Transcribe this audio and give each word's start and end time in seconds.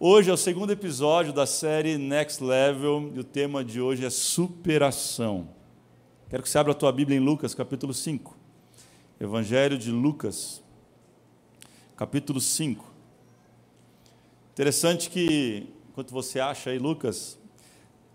Hoje 0.00 0.30
é 0.30 0.32
o 0.32 0.36
segundo 0.36 0.70
episódio 0.70 1.32
da 1.32 1.44
série 1.44 1.98
Next 1.98 2.40
Level 2.40 3.10
e 3.16 3.18
o 3.18 3.24
tema 3.24 3.64
de 3.64 3.80
hoje 3.80 4.06
é 4.06 4.10
superação. 4.10 5.48
Quero 6.30 6.40
que 6.40 6.48
você 6.48 6.56
abra 6.56 6.70
a 6.70 6.74
tua 6.76 6.92
Bíblia 6.92 7.18
em 7.18 7.20
Lucas, 7.20 7.52
capítulo 7.52 7.92
5. 7.92 8.36
Evangelho 9.18 9.76
de 9.76 9.90
Lucas, 9.90 10.62
capítulo 11.96 12.40
5. 12.40 12.88
Interessante 14.52 15.10
que, 15.10 15.66
enquanto 15.90 16.12
você 16.12 16.38
acha 16.38 16.70
aí 16.70 16.78
Lucas, 16.78 17.36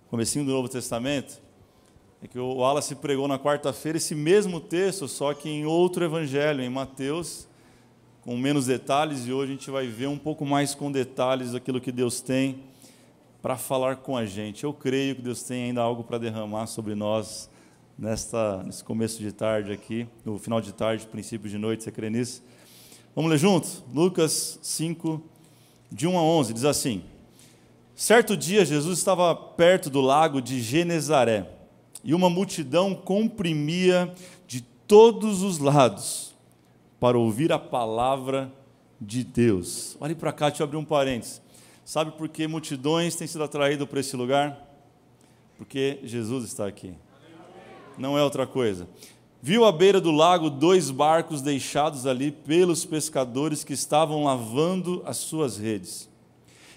comecinho 0.08 0.46
do 0.46 0.52
Novo 0.52 0.70
Testamento, 0.70 1.42
é 2.22 2.30
que 2.30 2.40
o 2.40 2.60
Wallace 2.60 2.96
pregou 2.96 3.28
na 3.28 3.38
quarta-feira 3.38 3.98
esse 3.98 4.16
mesmo 4.16 4.62
texto, 4.62 5.06
só 5.10 5.34
que 5.34 5.50
em 5.50 5.66
outro 5.66 6.06
evangelho, 6.06 6.62
em 6.62 6.70
Mateus, 6.70 7.46
com 8.24 8.38
menos 8.38 8.68
detalhes, 8.68 9.28
e 9.28 9.34
hoje 9.34 9.52
a 9.52 9.56
gente 9.56 9.70
vai 9.70 9.86
ver 9.86 10.08
um 10.08 10.18
pouco 10.18 10.46
mais 10.46 10.74
com 10.74 10.90
detalhes 10.90 11.52
daquilo 11.52 11.82
que 11.82 11.92
Deus 11.92 12.22
tem 12.22 12.64
para 13.42 13.58
falar 13.58 13.98
com 13.98 14.16
a 14.16 14.26
gente. 14.26 14.64
Eu 14.64 14.74
creio 14.74 15.18
que 15.18 15.22
Deus 15.22 15.44
tem 15.44 15.66
ainda 15.66 15.82
algo 15.82 16.06
para 16.06 16.18
derramar 16.18 16.68
sobre 16.68 16.96
nós 16.96 17.50
nesta, 18.00 18.64
nesse 18.64 18.82
começo 18.82 19.20
de 19.20 19.34
tarde 19.34 19.74
aqui, 19.74 20.08
no 20.24 20.40
final 20.40 20.62
de 20.62 20.72
tarde, 20.72 21.06
princípio 21.06 21.50
de 21.50 21.58
noite, 21.58 21.84
você 21.84 21.92
crê 21.92 22.10
nisso? 22.10 22.42
Vamos 23.14 23.30
ler 23.30 23.38
juntos? 23.38 23.84
Lucas 23.94 24.58
5, 24.62 25.22
de 25.92 26.08
1 26.08 26.18
a 26.18 26.24
11, 26.24 26.54
diz 26.54 26.64
assim: 26.64 27.04
Certo 27.94 28.38
dia, 28.38 28.64
Jesus 28.64 29.00
estava 29.00 29.36
perto 29.36 29.90
do 29.90 30.00
lago 30.00 30.42
de 30.42 30.62
Genezaré 30.62 31.46
e 32.06 32.14
uma 32.14 32.30
multidão 32.30 32.96
comprimia 32.96 34.14
de 34.48 34.62
todos 34.62 35.42
os 35.42 35.58
lados 35.60 36.33
para 37.04 37.20
ouvir 37.20 37.52
a 37.52 37.60
palavra 37.60 38.50
de 38.98 39.26
Deus. 39.26 39.98
Olhe 40.00 40.16
para 40.16 40.32
cá, 40.32 40.48
deixa 40.48 40.64
eu 40.64 40.66
abrir 40.66 40.78
um 40.78 40.86
parênteses. 40.86 41.42
Sabe 41.84 42.12
por 42.12 42.30
que 42.30 42.48
multidões 42.48 43.14
têm 43.14 43.28
sido 43.28 43.44
atraídas 43.44 43.86
para 43.90 44.00
esse 44.00 44.16
lugar? 44.16 44.58
Porque 45.58 46.00
Jesus 46.04 46.46
está 46.46 46.66
aqui. 46.66 46.94
Não 47.98 48.18
é 48.18 48.24
outra 48.24 48.48
coisa. 48.48 48.88
Viu 49.42 49.66
à 49.66 49.72
beira 49.74 50.00
do 50.00 50.12
lago 50.12 50.50
dois 50.50 50.90
barcos 50.90 51.42
deixados 51.42 52.06
ali 52.06 52.32
pelos 52.32 52.86
pescadores 52.86 53.66
que 53.66 53.74
estavam 53.74 54.24
lavando 54.24 55.04
as 55.06 55.18
suas 55.18 55.58
redes 55.58 56.10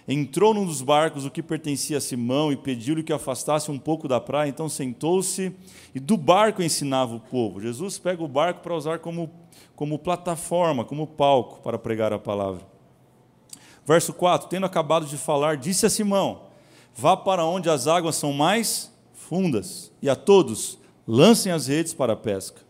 entrou 0.08 0.54
num 0.54 0.64
dos 0.64 0.82
barcos, 0.82 1.24
o 1.24 1.30
que 1.30 1.42
pertencia 1.42 1.98
a 1.98 2.00
Simão, 2.00 2.52
e 2.52 2.56
pediu-lhe 2.56 3.02
que 3.02 3.12
afastasse 3.12 3.70
um 3.70 3.78
pouco 3.78 4.06
da 4.06 4.20
praia. 4.20 4.48
Então 4.48 4.68
sentou-se 4.68 5.52
e 5.94 5.98
do 5.98 6.16
barco 6.16 6.62
ensinava 6.62 7.14
o 7.14 7.20
povo. 7.20 7.60
Jesus 7.60 7.98
pega 7.98 8.22
o 8.22 8.28
barco 8.28 8.60
para 8.60 8.74
usar 8.74 9.00
como, 9.00 9.30
como 9.74 9.98
plataforma, 9.98 10.84
como 10.84 11.06
palco 11.06 11.60
para 11.60 11.78
pregar 11.78 12.12
a 12.12 12.18
palavra. 12.18 12.66
Verso 13.84 14.12
4: 14.12 14.48
Tendo 14.48 14.66
acabado 14.66 15.06
de 15.06 15.16
falar, 15.16 15.56
disse 15.56 15.86
a 15.86 15.90
Simão: 15.90 16.42
Vá 16.94 17.16
para 17.16 17.44
onde 17.44 17.70
as 17.70 17.86
águas 17.86 18.16
são 18.16 18.32
mais 18.32 18.92
fundas, 19.14 19.92
e 20.00 20.08
a 20.08 20.16
todos 20.16 20.78
lancem 21.06 21.52
as 21.52 21.66
redes 21.66 21.94
para 21.94 22.14
a 22.14 22.16
pesca. 22.16 22.66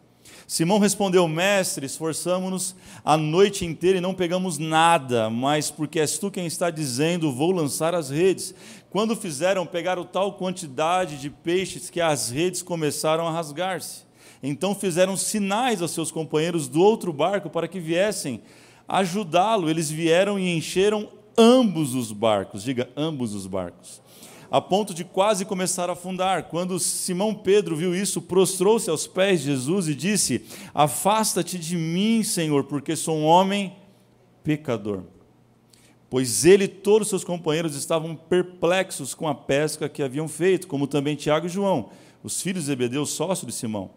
Simão 0.47 0.79
respondeu: 0.79 1.27
Mestre, 1.27 1.87
esforçamo-nos 1.87 2.77
a 3.05 3.17
noite 3.17 3.65
inteira 3.65 3.99
e 3.99 4.01
não 4.01 4.15
pegamos 4.15 4.59
nada, 4.59 5.29
mas 5.29 5.71
porque 5.71 5.99
és 5.99 6.19
tu 6.19 6.31
quem 6.31 6.47
está 6.47 6.71
dizendo, 6.71 7.33
vou 7.33 7.51
lançar 7.51 7.95
as 7.95 8.11
redes. 8.11 8.55
Quando 8.91 9.17
fizeram, 9.17 9.67
pegaram 9.67 10.05
tal 10.05 10.35
quantidade 10.35 11.19
de 11.19 11.29
peixes 11.31 11.91
que 11.91 12.01
as 12.01 12.31
redes 12.31 12.63
começaram 12.63 13.27
a 13.27 13.31
rasgar-se. 13.31 14.06
Então 14.43 14.75
fizeram 14.75 15.17
sinais 15.17 15.83
aos 15.83 15.91
seus 15.91 16.11
companheiros 16.11 16.69
do 16.69 16.81
outro 16.81 17.13
barco 17.13 17.51
para 17.51 17.69
que 17.69 17.81
viessem 17.81 18.43
ajudá-lo. 18.89 19.69
Eles 19.69 19.91
vieram 19.91 20.39
e 20.39 20.57
encheram 20.57 21.09
ambos 21.37 21.95
os 21.95 22.13
barcos, 22.13 22.63
diga 22.63 22.89
ambos 22.97 23.35
os 23.35 23.47
barcos 23.47 24.01
a 24.51 24.61
ponto 24.61 24.95
de 24.95 25.05
quase 25.05 25.45
começar 25.45 25.91
a 25.91 25.95
afundar. 25.95 26.45
Quando 26.45 26.79
Simão 26.79 27.35
Pedro 27.35 27.77
viu 27.77 27.95
isso, 27.95 28.23
prostrou-se 28.23 28.89
aos 28.89 29.07
pés 29.07 29.41
de 29.41 29.47
Jesus 29.47 29.89
e 29.89 29.95
disse: 29.95 30.45
Afasta-te 30.75 31.59
de 31.59 31.77
mim, 31.77 32.23
Senhor, 32.23 32.65
porque 32.65 32.97
sou 32.97 33.17
um 33.17 33.25
homem 33.25 33.75
pecador. 34.43 35.03
Pois 36.09 36.45
ele 36.45 36.65
e 36.65 36.69
todos 36.69 37.07
os 37.07 37.11
seus 37.11 37.25
companheiros 37.25 37.75
estavam 37.75 38.15
perplexos 38.15 39.13
com 39.13 39.27
a 39.27 39.35
pesca 39.35 39.89
que 39.89 40.03
haviam 40.03 40.29
feito, 40.29 40.69
como 40.69 40.87
também 40.87 41.17
Tiago 41.17 41.47
e 41.47 41.51
João, 41.51 41.91
os 42.23 42.41
filhos 42.41 42.63
de 42.63 42.69
Zebedeu, 42.69 43.05
sócio 43.05 43.47
de 43.47 43.53
Simão. 43.53 43.91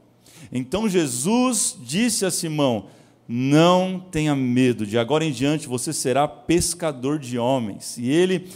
Então 0.52 0.90
Jesus 0.90 1.78
disse 1.82 2.26
a 2.26 2.32
Simão: 2.32 2.86
Não 3.28 4.00
tenha 4.00 4.36
medo, 4.36 4.86
de 4.86 4.98
agora 4.98 5.24
em 5.24 5.32
diante 5.32 5.68
você 5.68 5.94
será 5.94 6.28
pescador 6.28 7.20
de 7.20 7.38
homens. 7.38 7.98
E 7.98 8.10
ele 8.10 8.48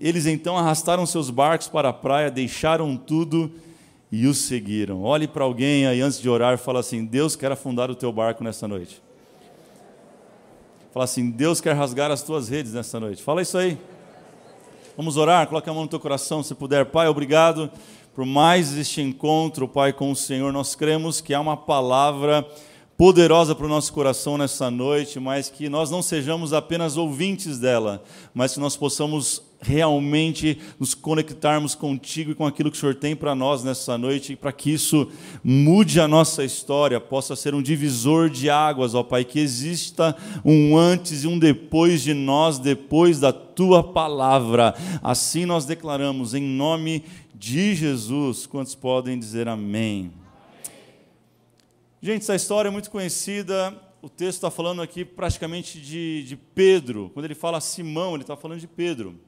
eles 0.00 0.26
então 0.26 0.56
arrastaram 0.56 1.06
seus 1.06 1.30
barcos 1.30 1.68
para 1.68 1.88
a 1.88 1.92
praia, 1.92 2.30
deixaram 2.30 2.96
tudo 2.96 3.50
e 4.12 4.26
os 4.26 4.38
seguiram. 4.38 5.02
Olhe 5.02 5.26
para 5.26 5.44
alguém 5.44 5.86
aí 5.86 6.00
antes 6.00 6.20
de 6.20 6.28
orar 6.28 6.58
fala 6.58 6.80
assim: 6.80 7.04
Deus 7.04 7.34
quer 7.34 7.50
afundar 7.50 7.90
o 7.90 7.94
teu 7.94 8.12
barco 8.12 8.44
nessa 8.44 8.68
noite. 8.68 9.02
Fala 10.92 11.04
assim: 11.04 11.30
Deus 11.30 11.60
quer 11.60 11.74
rasgar 11.74 12.10
as 12.10 12.22
tuas 12.22 12.48
redes 12.48 12.72
nessa 12.72 13.00
noite. 13.00 13.22
Fala 13.22 13.42
isso 13.42 13.58
aí. 13.58 13.76
Vamos 14.96 15.16
orar, 15.16 15.48
coloque 15.48 15.68
a 15.68 15.72
mão 15.72 15.82
no 15.82 15.88
teu 15.88 15.98
coração 15.98 16.40
se 16.40 16.54
puder. 16.54 16.86
Pai, 16.86 17.08
obrigado 17.08 17.68
por 18.14 18.24
mais 18.24 18.78
este 18.78 19.00
encontro, 19.00 19.66
Pai, 19.66 19.92
com 19.92 20.12
o 20.12 20.14
Senhor. 20.16 20.52
Nós 20.52 20.76
cremos 20.76 21.20
que 21.20 21.34
há 21.34 21.40
uma 21.40 21.56
palavra 21.56 22.46
poderosa 22.96 23.56
para 23.56 23.66
o 23.66 23.68
nosso 23.68 23.92
coração 23.92 24.38
nessa 24.38 24.70
noite, 24.70 25.18
mas 25.18 25.50
que 25.50 25.68
nós 25.68 25.90
não 25.90 26.00
sejamos 26.00 26.52
apenas 26.52 26.96
ouvintes 26.96 27.58
dela, 27.58 28.04
mas 28.32 28.54
que 28.54 28.60
nós 28.60 28.76
possamos 28.76 29.42
realmente 29.60 30.58
nos 30.78 30.94
conectarmos 30.94 31.74
contigo 31.74 32.30
e 32.30 32.34
com 32.34 32.46
aquilo 32.46 32.70
que 32.70 32.76
o 32.76 32.80
Senhor 32.80 32.94
tem 32.94 33.16
para 33.16 33.34
nós 33.34 33.64
nessa 33.64 33.96
noite, 33.96 34.36
para 34.36 34.52
que 34.52 34.70
isso 34.70 35.08
mude 35.42 35.98
a 36.00 36.06
nossa 36.06 36.44
história, 36.44 37.00
possa 37.00 37.34
ser 37.34 37.54
um 37.54 37.62
divisor 37.62 38.28
de 38.28 38.50
águas, 38.50 38.94
ó 38.94 39.02
Pai, 39.02 39.24
que 39.24 39.40
exista 39.40 40.14
um 40.44 40.76
antes 40.76 41.24
e 41.24 41.26
um 41.26 41.38
depois 41.38 42.02
de 42.02 42.12
nós, 42.12 42.58
depois 42.58 43.18
da 43.18 43.32
tua 43.32 43.82
palavra. 43.82 44.74
Assim 45.02 45.46
nós 45.46 45.64
declaramos 45.64 46.34
em 46.34 46.42
nome 46.42 47.00
de 47.00 47.23
Jesus. 47.46 48.46
Quantos 48.46 48.74
podem 48.74 49.18
dizer 49.18 49.48
amém? 49.48 50.10
Gente, 52.00 52.22
essa 52.22 52.34
história 52.34 52.68
é 52.68 52.72
muito 52.72 52.90
conhecida. 52.90 53.78
O 54.00 54.08
texto 54.08 54.38
está 54.38 54.50
falando 54.50 54.80
aqui 54.80 55.04
praticamente 55.04 55.78
de, 55.78 56.24
de 56.24 56.36
Pedro. 56.36 57.10
Quando 57.12 57.26
ele 57.26 57.34
fala 57.34 57.60
Simão, 57.60 58.14
ele 58.14 58.22
está 58.22 58.34
falando 58.34 58.60
de 58.60 58.66
Pedro. 58.66 59.20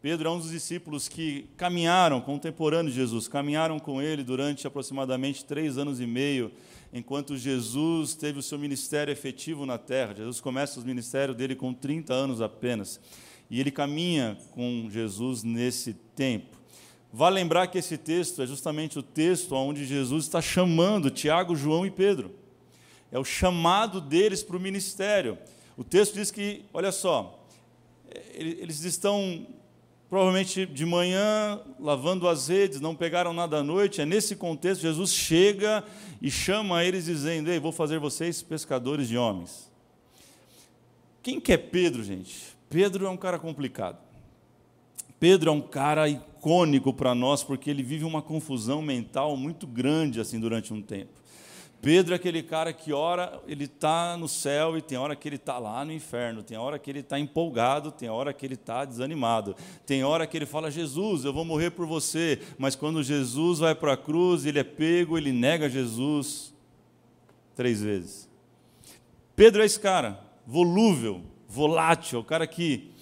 Pedro 0.00 0.28
é 0.28 0.30
um 0.32 0.38
dos 0.38 0.50
discípulos 0.50 1.06
que 1.06 1.46
caminharam, 1.56 2.18
contemporâneos 2.20 2.94
de 2.94 3.00
Jesus, 3.00 3.28
caminharam 3.28 3.78
com 3.78 4.00
ele 4.00 4.22
durante 4.22 4.66
aproximadamente 4.66 5.44
três 5.44 5.76
anos 5.76 6.00
e 6.00 6.06
meio, 6.06 6.50
enquanto 6.94 7.36
Jesus 7.36 8.14
teve 8.14 8.38
o 8.38 8.42
seu 8.42 8.58
ministério 8.58 9.12
efetivo 9.12 9.66
na 9.66 9.76
terra. 9.76 10.14
Jesus 10.14 10.40
começa 10.40 10.80
o 10.80 10.84
ministério 10.84 11.34
dele 11.34 11.54
com 11.54 11.74
30 11.74 12.12
anos 12.12 12.40
apenas. 12.40 12.98
E 13.50 13.60
ele 13.60 13.70
caminha 13.70 14.38
com 14.52 14.88
Jesus 14.90 15.42
nesse 15.42 15.92
tempo. 15.92 16.53
Vale 17.16 17.36
lembrar 17.36 17.68
que 17.68 17.78
esse 17.78 17.96
texto 17.96 18.42
é 18.42 18.46
justamente 18.46 18.98
o 18.98 19.02
texto 19.02 19.54
onde 19.54 19.84
Jesus 19.84 20.24
está 20.24 20.42
chamando 20.42 21.12
Tiago, 21.12 21.54
João 21.54 21.86
e 21.86 21.90
Pedro. 21.90 22.34
É 23.12 23.16
o 23.16 23.22
chamado 23.22 24.00
deles 24.00 24.42
para 24.42 24.56
o 24.56 24.60
ministério. 24.60 25.38
O 25.76 25.84
texto 25.84 26.14
diz 26.14 26.32
que, 26.32 26.64
olha 26.74 26.90
só, 26.90 27.46
eles 28.34 28.82
estão 28.82 29.46
provavelmente 30.10 30.66
de 30.66 30.84
manhã 30.84 31.60
lavando 31.78 32.26
as 32.26 32.48
redes, 32.48 32.80
não 32.80 32.96
pegaram 32.96 33.32
nada 33.32 33.58
à 33.58 33.62
noite. 33.62 34.00
É 34.00 34.04
nesse 34.04 34.34
contexto 34.34 34.82
Jesus 34.82 35.12
chega 35.12 35.84
e 36.20 36.32
chama 36.32 36.82
eles 36.82 37.04
dizendo: 37.04 37.48
"Ei, 37.48 37.60
vou 37.60 37.70
fazer 37.70 38.00
vocês 38.00 38.42
pescadores 38.42 39.06
de 39.06 39.16
homens". 39.16 39.70
Quem 41.22 41.40
que 41.40 41.52
é 41.52 41.56
Pedro, 41.56 42.02
gente? 42.02 42.56
Pedro 42.68 43.06
é 43.06 43.08
um 43.08 43.16
cara 43.16 43.38
complicado. 43.38 43.98
Pedro 45.20 45.50
é 45.50 45.52
um 45.52 45.60
cara 45.60 46.08
icônico 46.44 46.92
para 46.92 47.14
nós 47.14 47.42
porque 47.42 47.70
ele 47.70 47.82
vive 47.82 48.04
uma 48.04 48.20
confusão 48.20 48.82
mental 48.82 49.34
muito 49.34 49.66
grande 49.66 50.20
assim 50.20 50.38
durante 50.38 50.74
um 50.74 50.82
tempo. 50.82 51.24
Pedro 51.80 52.14
é 52.14 52.16
aquele 52.16 52.42
cara 52.42 52.72
que 52.72 52.92
hora 52.92 53.40
ele 53.46 53.64
está 53.64 54.16
no 54.16 54.28
céu 54.28 54.76
e 54.76 54.82
tem 54.82 54.96
hora 54.96 55.16
que 55.16 55.28
ele 55.28 55.36
está 55.36 55.58
lá 55.58 55.84
no 55.84 55.92
inferno, 55.92 56.42
tem 56.42 56.56
hora 56.56 56.78
que 56.78 56.90
ele 56.90 57.00
está 57.00 57.18
empolgado, 57.18 57.90
tem 57.90 58.08
hora 58.08 58.32
que 58.32 58.44
ele 58.44 58.54
está 58.54 58.84
desanimado, 58.84 59.54
tem 59.86 60.02
hora 60.02 60.26
que 60.26 60.36
ele 60.36 60.46
fala 60.46 60.70
Jesus, 60.70 61.24
eu 61.24 61.32
vou 61.32 61.44
morrer 61.44 61.70
por 61.70 61.86
você, 61.86 62.40
mas 62.58 62.74
quando 62.74 63.02
Jesus 63.02 63.58
vai 63.58 63.74
para 63.74 63.94
a 63.94 63.98
cruz, 63.98 64.46
ele 64.46 64.58
é 64.58 64.64
pego, 64.64 65.18
ele 65.18 65.32
nega 65.32 65.68
Jesus 65.68 66.54
três 67.54 67.82
vezes. 67.82 68.30
Pedro 69.36 69.62
é 69.62 69.66
esse 69.66 69.78
cara, 69.78 70.20
volúvel, 70.46 71.22
volátil, 71.46 72.20
o 72.20 72.24
cara 72.24 72.46
que 72.46 72.93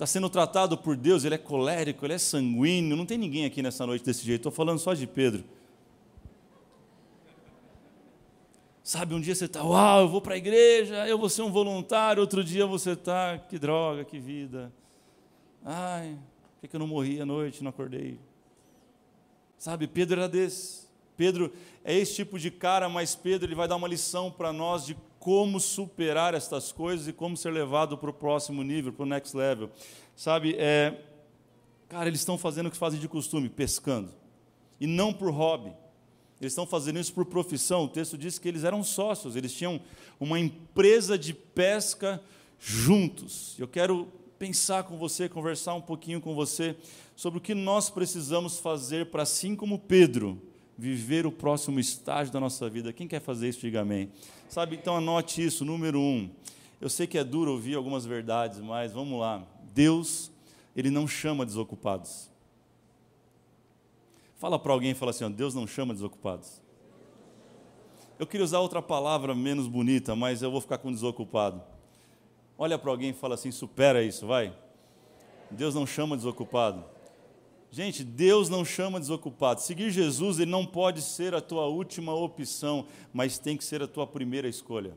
está 0.00 0.06
sendo 0.06 0.30
tratado 0.30 0.78
por 0.78 0.96
Deus, 0.96 1.24
ele 1.24 1.34
é 1.34 1.38
colérico, 1.38 2.06
ele 2.06 2.14
é 2.14 2.18
sanguíneo. 2.18 2.96
Não 2.96 3.04
tem 3.04 3.18
ninguém 3.18 3.44
aqui 3.44 3.60
nessa 3.60 3.84
noite 3.84 4.02
desse 4.02 4.24
jeito, 4.24 4.40
estou 4.40 4.50
falando 4.52 4.78
só 4.78 4.94
de 4.94 5.06
Pedro. 5.06 5.44
Sabe, 8.82 9.14
um 9.14 9.20
dia 9.20 9.34
você 9.34 9.44
está, 9.44 9.62
uau, 9.62 10.00
eu 10.00 10.08
vou 10.08 10.22
para 10.22 10.34
a 10.34 10.38
igreja, 10.38 11.06
eu 11.06 11.18
vou 11.18 11.28
ser 11.28 11.42
um 11.42 11.52
voluntário, 11.52 12.22
outro 12.22 12.42
dia 12.42 12.64
você 12.64 12.92
está, 12.92 13.36
que 13.36 13.58
droga, 13.58 14.02
que 14.02 14.18
vida. 14.18 14.72
Ai, 15.62 16.18
por 16.58 16.70
que 16.70 16.74
eu 16.74 16.80
não 16.80 16.86
morri 16.86 17.20
à 17.20 17.26
noite, 17.26 17.62
não 17.62 17.68
acordei? 17.68 18.18
Sabe, 19.58 19.86
Pedro 19.86 20.18
era 20.18 20.28
desse. 20.30 20.88
Pedro 21.14 21.52
é 21.84 21.94
esse 21.94 22.14
tipo 22.14 22.38
de 22.38 22.50
cara, 22.50 22.88
mas 22.88 23.14
Pedro 23.14 23.46
ele 23.46 23.54
vai 23.54 23.68
dar 23.68 23.76
uma 23.76 23.86
lição 23.86 24.30
para 24.30 24.50
nós 24.50 24.86
de 24.86 24.96
como 25.20 25.60
superar 25.60 26.32
estas 26.32 26.72
coisas 26.72 27.06
e 27.06 27.12
como 27.12 27.36
ser 27.36 27.50
levado 27.50 27.96
para 27.98 28.08
o 28.08 28.12
próximo 28.12 28.62
nível, 28.62 28.90
para 28.90 29.02
o 29.02 29.06
next 29.06 29.36
level. 29.36 29.70
Sabe, 30.16 30.56
é, 30.58 30.98
cara, 31.90 32.08
eles 32.08 32.20
estão 32.20 32.38
fazendo 32.38 32.66
o 32.66 32.70
que 32.70 32.76
fazem 32.76 32.98
de 32.98 33.06
costume, 33.06 33.50
pescando. 33.50 34.10
E 34.80 34.86
não 34.86 35.12
por 35.12 35.30
hobby. 35.30 35.72
Eles 36.40 36.52
estão 36.52 36.66
fazendo 36.66 36.98
isso 36.98 37.12
por 37.12 37.26
profissão. 37.26 37.84
O 37.84 37.88
texto 37.88 38.16
diz 38.16 38.38
que 38.38 38.48
eles 38.48 38.64
eram 38.64 38.82
sócios, 38.82 39.36
eles 39.36 39.52
tinham 39.52 39.78
uma 40.18 40.40
empresa 40.40 41.18
de 41.18 41.34
pesca 41.34 42.18
juntos. 42.58 43.56
Eu 43.58 43.68
quero 43.68 44.08
pensar 44.38 44.84
com 44.84 44.96
você, 44.96 45.28
conversar 45.28 45.74
um 45.74 45.82
pouquinho 45.82 46.18
com 46.18 46.34
você 46.34 46.74
sobre 47.14 47.38
o 47.38 47.42
que 47.42 47.54
nós 47.54 47.90
precisamos 47.90 48.58
fazer 48.58 49.10
para, 49.10 49.24
assim 49.24 49.54
como 49.54 49.78
Pedro, 49.78 50.40
viver 50.78 51.26
o 51.26 51.30
próximo 51.30 51.78
estágio 51.78 52.32
da 52.32 52.40
nossa 52.40 52.70
vida. 52.70 52.90
Quem 52.90 53.06
quer 53.06 53.20
fazer 53.20 53.50
isso, 53.50 53.60
diga 53.60 53.82
amém. 53.82 54.10
Sabe, 54.50 54.74
então 54.74 54.96
anote 54.96 55.44
isso, 55.44 55.64
número 55.64 56.00
um. 56.00 56.28
Eu 56.80 56.90
sei 56.90 57.06
que 57.06 57.16
é 57.16 57.22
duro 57.22 57.52
ouvir 57.52 57.76
algumas 57.76 58.04
verdades, 58.04 58.58
mas 58.58 58.92
vamos 58.92 59.20
lá. 59.20 59.46
Deus, 59.72 60.28
Ele 60.74 60.90
não 60.90 61.06
chama 61.06 61.46
desocupados. 61.46 62.28
Fala 64.38 64.58
para 64.58 64.72
alguém 64.72 64.90
e 64.90 64.94
fala 64.94 65.12
assim: 65.12 65.22
ó, 65.22 65.28
Deus 65.28 65.54
não 65.54 65.68
chama 65.68 65.94
desocupados. 65.94 66.60
Eu 68.18 68.26
queria 68.26 68.44
usar 68.44 68.58
outra 68.58 68.82
palavra 68.82 69.36
menos 69.36 69.68
bonita, 69.68 70.16
mas 70.16 70.42
eu 70.42 70.50
vou 70.50 70.60
ficar 70.60 70.78
com 70.78 70.90
desocupado. 70.90 71.62
Olha 72.58 72.76
para 72.76 72.90
alguém 72.90 73.10
e 73.10 73.14
fala 73.14 73.36
assim: 73.36 73.52
supera 73.52 74.02
isso, 74.02 74.26
vai. 74.26 74.52
Deus 75.48 75.76
não 75.76 75.86
chama 75.86 76.16
desocupado. 76.16 76.84
Gente, 77.72 78.02
Deus 78.02 78.48
não 78.48 78.64
chama 78.64 78.98
desocupado. 78.98 79.60
Seguir 79.60 79.90
Jesus, 79.90 80.40
ele 80.40 80.50
não 80.50 80.66
pode 80.66 81.00
ser 81.02 81.34
a 81.34 81.40
tua 81.40 81.66
última 81.66 82.12
opção, 82.12 82.86
mas 83.12 83.38
tem 83.38 83.56
que 83.56 83.64
ser 83.64 83.80
a 83.80 83.86
tua 83.86 84.06
primeira 84.06 84.48
escolha. 84.48 84.96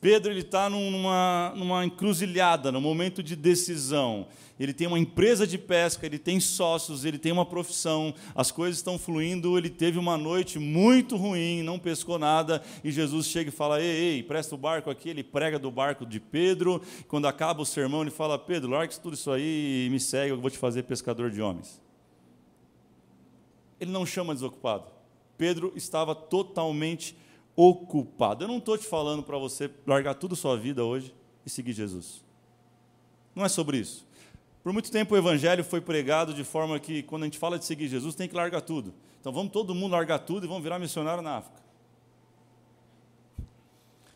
Pedro 0.00 0.30
ele 0.30 0.40
está 0.40 0.70
numa, 0.70 1.52
numa 1.56 1.84
encruzilhada, 1.84 2.70
num 2.70 2.80
momento 2.80 3.20
de 3.20 3.34
decisão. 3.34 4.28
Ele 4.58 4.72
tem 4.72 4.86
uma 4.86 4.98
empresa 4.98 5.46
de 5.46 5.58
pesca, 5.58 6.06
ele 6.06 6.18
tem 6.18 6.38
sócios, 6.38 7.04
ele 7.04 7.18
tem 7.18 7.32
uma 7.32 7.46
profissão, 7.46 8.14
as 8.34 8.50
coisas 8.50 8.78
estão 8.78 8.98
fluindo. 8.98 9.58
Ele 9.58 9.70
teve 9.70 9.98
uma 9.98 10.16
noite 10.16 10.58
muito 10.58 11.16
ruim, 11.16 11.62
não 11.62 11.78
pescou 11.78 12.18
nada, 12.18 12.62
e 12.82 12.90
Jesus 12.90 13.26
chega 13.26 13.50
e 13.50 13.52
fala: 13.52 13.80
Ei, 13.80 14.16
ei, 14.16 14.22
presta 14.22 14.54
o 14.54 14.58
barco 14.58 14.88
aqui. 14.88 15.08
Ele 15.08 15.24
prega 15.24 15.58
do 15.58 15.70
barco 15.70 16.06
de 16.06 16.20
Pedro. 16.20 16.80
Quando 17.08 17.26
acaba 17.26 17.62
o 17.62 17.66
sermão, 17.66 18.02
ele 18.02 18.10
fala: 18.10 18.38
Pedro, 18.38 18.70
larga 18.70 18.94
tudo 18.94 19.14
isso 19.14 19.30
aí 19.30 19.86
e 19.86 19.90
me 19.90 19.98
segue, 19.98 20.30
eu 20.30 20.40
vou 20.40 20.50
te 20.50 20.58
fazer 20.58 20.84
pescador 20.84 21.30
de 21.30 21.42
homens. 21.42 21.80
Ele 23.80 23.90
não 23.90 24.06
chama 24.06 24.34
desocupado. 24.34 24.90
Pedro 25.36 25.72
estava 25.76 26.14
totalmente 26.16 27.16
ocupado. 27.60 28.44
Eu 28.44 28.48
não 28.48 28.58
estou 28.58 28.78
te 28.78 28.86
falando 28.86 29.20
para 29.20 29.36
você 29.36 29.68
largar 29.84 30.14
tudo 30.14 30.36
sua 30.36 30.56
vida 30.56 30.84
hoje 30.84 31.12
e 31.44 31.50
seguir 31.50 31.72
Jesus. 31.72 32.22
Não 33.34 33.44
é 33.44 33.48
sobre 33.48 33.78
isso. 33.78 34.06
Por 34.62 34.72
muito 34.72 34.92
tempo 34.92 35.12
o 35.12 35.18
evangelho 35.18 35.64
foi 35.64 35.80
pregado 35.80 36.32
de 36.32 36.44
forma 36.44 36.78
que, 36.78 37.02
quando 37.02 37.22
a 37.22 37.26
gente 37.26 37.36
fala 37.36 37.58
de 37.58 37.64
seguir 37.64 37.88
Jesus, 37.88 38.14
tem 38.14 38.28
que 38.28 38.36
largar 38.36 38.60
tudo. 38.60 38.94
Então 39.20 39.32
vamos 39.32 39.50
todo 39.50 39.74
mundo 39.74 39.90
largar 39.90 40.20
tudo 40.20 40.46
e 40.46 40.48
vamos 40.48 40.62
virar 40.62 40.78
missionário 40.78 41.20
na 41.20 41.38
África. 41.38 41.60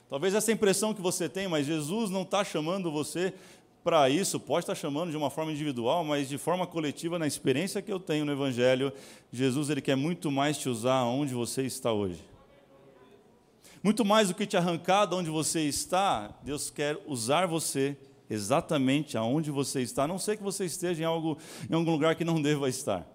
Talvez 0.08 0.34
essa 0.34 0.52
impressão 0.52 0.94
que 0.94 1.02
você 1.02 1.28
tem, 1.28 1.48
mas 1.48 1.66
Jesus 1.66 2.10
não 2.10 2.22
está 2.22 2.44
chamando 2.44 2.92
você 2.92 3.34
para 3.82 4.08
isso, 4.08 4.38
pode 4.38 4.62
estar 4.62 4.76
chamando 4.76 5.10
de 5.10 5.16
uma 5.16 5.30
forma 5.30 5.50
individual, 5.50 6.04
mas 6.04 6.28
de 6.28 6.38
forma 6.38 6.64
coletiva, 6.64 7.18
na 7.18 7.26
experiência 7.26 7.82
que 7.82 7.92
eu 7.92 7.98
tenho 7.98 8.24
no 8.24 8.30
Evangelho, 8.30 8.92
Jesus 9.32 9.68
ele 9.68 9.80
quer 9.80 9.96
muito 9.96 10.30
mais 10.30 10.56
te 10.58 10.68
usar 10.68 11.02
onde 11.02 11.34
você 11.34 11.62
está 11.62 11.92
hoje. 11.92 12.31
Muito 13.82 14.04
mais 14.04 14.28
do 14.28 14.34
que 14.34 14.46
te 14.46 14.56
arrancar 14.56 15.06
de 15.06 15.14
onde 15.14 15.28
você 15.28 15.62
está, 15.62 16.30
Deus 16.42 16.70
quer 16.70 16.98
usar 17.06 17.46
você 17.46 17.96
exatamente 18.30 19.18
aonde 19.18 19.50
você 19.50 19.82
está, 19.82 20.04
a 20.04 20.08
não 20.08 20.18
ser 20.18 20.36
que 20.36 20.42
você 20.42 20.64
esteja 20.64 21.02
em, 21.02 21.06
algo, 21.06 21.36
em 21.68 21.74
algum 21.74 21.90
lugar 21.90 22.14
que 22.14 22.24
não 22.24 22.40
deva 22.40 22.68
estar. 22.68 23.06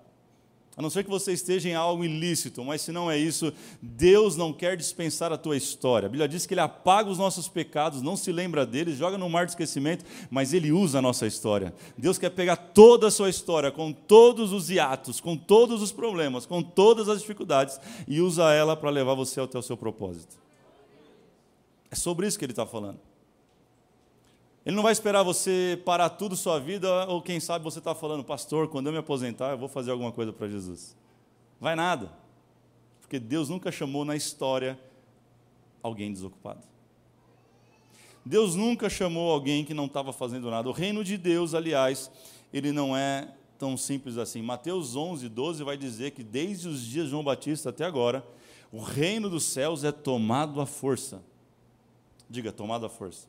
A 0.76 0.82
não 0.82 0.92
ser 0.92 1.04
que 1.04 1.10
você 1.10 1.32
esteja 1.32 1.68
em 1.68 1.74
algo 1.74 2.06
ilícito, 2.06 2.64
mas 2.64 2.82
se 2.82 2.92
não 2.92 3.10
é 3.10 3.18
isso, 3.18 3.52
Deus 3.82 4.36
não 4.36 4.54
quer 4.54 4.78
dispensar 4.78 5.34
a 5.34 5.38
tua 5.38 5.58
história. 5.58 6.06
A 6.06 6.10
Bíblia 6.10 6.28
diz 6.28 6.46
que 6.46 6.54
Ele 6.54 6.62
apaga 6.62 7.10
os 7.10 7.18
nossos 7.18 7.48
pecados, 7.48 8.04
não 8.04 8.16
se 8.16 8.32
lembra 8.32 8.64
deles, 8.64 8.96
joga 8.96 9.18
no 9.18 9.28
mar 9.28 9.48
de 9.48 9.54
esquecimento, 9.54 10.06
mas 10.30 10.54
Ele 10.54 10.72
usa 10.72 11.00
a 11.00 11.02
nossa 11.02 11.26
história. 11.26 11.74
Deus 11.98 12.20
quer 12.20 12.30
pegar 12.30 12.58
toda 12.58 13.08
a 13.08 13.12
sua 13.12 13.28
história, 13.28 13.72
com 13.72 13.92
todos 13.92 14.54
os 14.54 14.70
hiatos, 14.70 15.20
com 15.20 15.36
todos 15.36 15.82
os 15.82 15.92
problemas, 15.92 16.46
com 16.46 16.62
todas 16.62 17.10
as 17.10 17.22
dificuldades, 17.22 17.80
e 18.08 18.22
usa 18.22 18.54
ela 18.54 18.76
para 18.76 18.92
levar 18.92 19.16
você 19.16 19.42
até 19.42 19.58
o 19.58 19.64
seu 19.64 19.78
propósito. 19.78 20.47
É 21.90 21.96
sobre 21.96 22.28
isso 22.28 22.38
que 22.38 22.46
ele 22.46 22.52
está 22.52 22.66
falando. 22.66 23.00
Ele 24.66 24.76
não 24.76 24.84
vai 24.84 24.92
esperar 24.92 25.24
você 25.24 25.82
parar 25.86 26.10
tudo 26.10 26.36
sua 26.36 26.60
vida, 26.60 27.06
ou 27.08 27.22
quem 27.22 27.40
sabe 27.40 27.64
você 27.64 27.80
está 27.80 27.96
falando, 27.96 28.24
pastor, 28.24 28.68
quando 28.68 28.88
eu 28.88 28.92
me 28.92 29.00
aposentar, 29.00 29.52
eu 29.52 29.58
vou 29.58 29.70
fazer 29.70 29.92
alguma 29.92 30.12
coisa 30.12 30.34
para 30.34 30.48
Jesus. 30.48 30.96
Vai 31.60 31.76
nada. 31.76 32.12
Porque 33.00 33.18
Deus 33.18 33.48
nunca 33.48 33.72
chamou 33.72 34.04
na 34.04 34.16
história 34.16 34.78
alguém 35.82 36.12
desocupado. 36.12 36.68
Deus 38.26 38.56
nunca 38.56 38.90
chamou 38.90 39.32
alguém 39.32 39.64
que 39.64 39.74
não 39.74 39.86
estava 39.86 40.12
fazendo 40.12 40.52
nada. 40.52 40.68
O 40.68 40.74
reino 40.74 41.02
de 41.02 41.18
Deus, 41.18 41.54
aliás, 41.54 42.12
ele 42.52 42.74
não 42.74 42.96
é 42.96 43.34
tão 43.58 43.78
simples 43.78 44.18
assim. 44.18 44.42
Mateus 44.42 44.98
11, 44.98 45.30
12 45.30 45.64
vai 45.64 45.78
dizer 45.78 46.12
que 46.12 46.24
desde 46.24 46.68
os 46.68 46.82
dias 46.82 47.06
de 47.06 47.12
João 47.12 47.24
Batista 47.24 47.70
até 47.70 47.86
agora, 47.86 48.28
o 48.70 48.82
reino 48.82 49.30
dos 49.30 49.46
céus 49.46 49.86
é 49.86 49.94
tomado 49.94 50.60
à 50.60 50.66
força. 50.66 51.24
Diga, 52.30 52.52
tomado 52.52 52.86
à 52.86 52.90
força. 52.90 53.28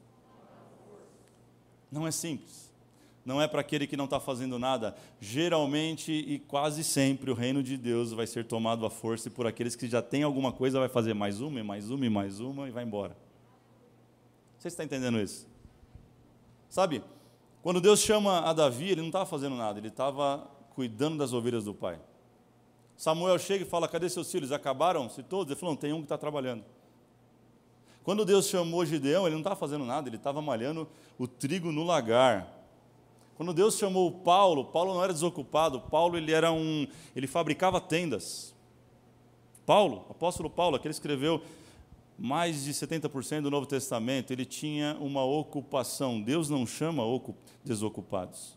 Não 1.91 2.07
é 2.07 2.11
simples. 2.11 2.69
Não 3.25 3.43
é 3.43 3.47
para 3.47 3.61
aquele 3.61 3.87
que 3.87 3.97
não 3.97 4.07
está 4.07 4.19
fazendo 4.19 4.59
nada. 4.59 4.97
Geralmente 5.21 6.13
e 6.13 6.39
quase 6.39 6.83
sempre 6.83 7.31
o 7.31 7.35
reino 7.35 7.63
de 7.63 7.77
Deus 7.77 8.13
vai 8.13 8.27
ser 8.27 8.47
tomado 8.47 8.87
à 8.87 8.91
força 8.91 9.29
e 9.29 9.31
por 9.31 9.47
aqueles 9.47 9.77
que 9.77 9.89
já 9.89 10.01
têm 10.01 10.23
alguma 10.23 10.51
coisa 10.51 10.79
vai 10.79 10.89
fazer 10.89 11.15
mais 11.15 11.41
uma, 11.41 11.61
e 11.61 11.63
mais 11.63 11.91
uma, 11.91 12.07
e 12.07 12.11
mais 12.11 12.41
uma 12.41 12.69
e 12.69 12.71
vai 12.71 12.85
embora. 12.85 13.17
Você 14.59 14.69
está 14.69 14.83
entendendo 14.83 15.21
isso? 15.21 15.47
Sabe, 16.69 17.03
quando 17.63 17.81
Deus 17.81 18.01
chama 18.01 18.41
a 18.41 18.53
Davi, 18.53 18.91
ele 18.91 19.01
não 19.01 19.09
estava 19.09 19.27
fazendo 19.27 19.57
nada, 19.57 19.79
ele 19.79 19.89
estava 19.89 20.49
cuidando 20.75 21.19
das 21.19 21.33
ovelhas 21.33 21.65
do 21.65 21.75
pai. 21.75 21.99
Samuel 22.97 23.39
chega 23.39 23.65
e 23.65 23.69
fala: 23.69 23.87
Cadê 23.87 24.09
seus 24.09 24.31
filhos? 24.31 24.53
Acabaram-se 24.53 25.23
todos? 25.23 25.53
Ele 25.53 25.61
falou: 25.61 25.75
Não, 25.75 25.81
tem 25.81 25.93
um 25.93 25.99
que 25.99 26.05
está 26.05 26.19
trabalhando. 26.19 26.65
Quando 28.09 28.25
Deus 28.25 28.49
chamou 28.49 28.87
Gideão, 28.87 29.27
ele 29.27 29.35
não 29.35 29.41
estava 29.41 29.55
fazendo 29.55 29.85
nada, 29.85 30.09
ele 30.09 30.17
estava 30.17 30.41
malhando 30.41 30.89
o 31.19 31.29
trigo 31.29 31.71
no 31.71 31.85
lagar. 31.85 32.51
Quando 33.37 33.53
Deus 33.53 33.77
chamou 33.77 34.11
Paulo, 34.11 34.65
Paulo 34.65 34.95
não 34.95 35.05
era 35.05 35.13
desocupado, 35.13 35.79
Paulo 35.79 36.17
ele 36.17 36.33
era 36.33 36.51
um, 36.51 36.87
ele 37.15 37.27
fabricava 37.27 37.79
tendas. 37.83 38.55
Paulo, 39.67 40.07
apóstolo 40.09 40.49
Paulo, 40.49 40.77
aquele 40.77 40.93
escreveu 40.93 41.43
mais 42.19 42.65
de 42.65 42.73
70% 42.73 43.43
do 43.43 43.51
Novo 43.51 43.67
Testamento, 43.67 44.33
ele 44.33 44.47
tinha 44.47 44.97
uma 44.99 45.23
ocupação. 45.23 46.19
Deus 46.19 46.49
não 46.49 46.67
chama 46.67 47.03
desocupados. 47.63 48.57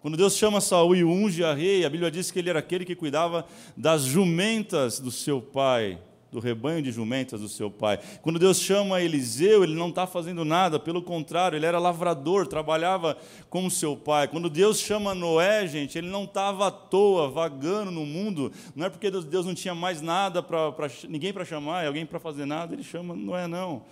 Quando 0.00 0.16
Deus 0.16 0.34
chama 0.34 0.62
Saul 0.62 0.96
e 0.96 1.04
unge 1.04 1.44
a 1.44 1.52
rei, 1.52 1.84
a 1.84 1.90
Bíblia 1.90 2.10
diz 2.10 2.30
que 2.30 2.38
ele 2.38 2.48
era 2.48 2.60
aquele 2.60 2.86
que 2.86 2.96
cuidava 2.96 3.44
das 3.76 4.04
jumentas 4.04 4.98
do 4.98 5.10
seu 5.10 5.42
pai 5.42 6.00
do 6.30 6.40
rebanho 6.40 6.82
de 6.82 6.92
jumentas 6.92 7.40
do 7.40 7.48
seu 7.48 7.70
pai. 7.70 7.98
Quando 8.20 8.38
Deus 8.38 8.60
chama 8.60 9.00
Eliseu, 9.00 9.64
ele 9.64 9.74
não 9.74 9.88
está 9.88 10.06
fazendo 10.06 10.44
nada, 10.44 10.78
pelo 10.78 11.02
contrário, 11.02 11.56
ele 11.56 11.64
era 11.64 11.78
lavrador, 11.78 12.46
trabalhava 12.46 13.16
como 13.48 13.70
seu 13.70 13.96
pai. 13.96 14.28
Quando 14.28 14.50
Deus 14.50 14.78
chama 14.78 15.14
Noé, 15.14 15.66
gente, 15.66 15.96
ele 15.96 16.08
não 16.08 16.24
estava 16.24 16.68
à 16.68 16.70
toa, 16.70 17.30
vagando 17.30 17.90
no 17.90 18.04
mundo, 18.04 18.52
não 18.76 18.86
é 18.86 18.90
porque 18.90 19.10
Deus 19.10 19.46
não 19.46 19.54
tinha 19.54 19.74
mais 19.74 20.00
nada, 20.02 20.42
para 20.42 20.90
ninguém 21.08 21.32
para 21.32 21.44
chamar, 21.44 21.86
alguém 21.86 22.04
para 22.04 22.20
fazer 22.20 22.44
nada, 22.44 22.74
ele 22.74 22.84
chama 22.84 23.14
Noé, 23.14 23.46
não. 23.46 23.82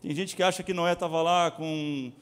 Tem 0.00 0.14
gente 0.14 0.36
que 0.36 0.42
acha 0.42 0.62
que 0.62 0.74
Noé 0.74 0.92
estava 0.92 1.22
lá 1.22 1.50
com. 1.50 2.12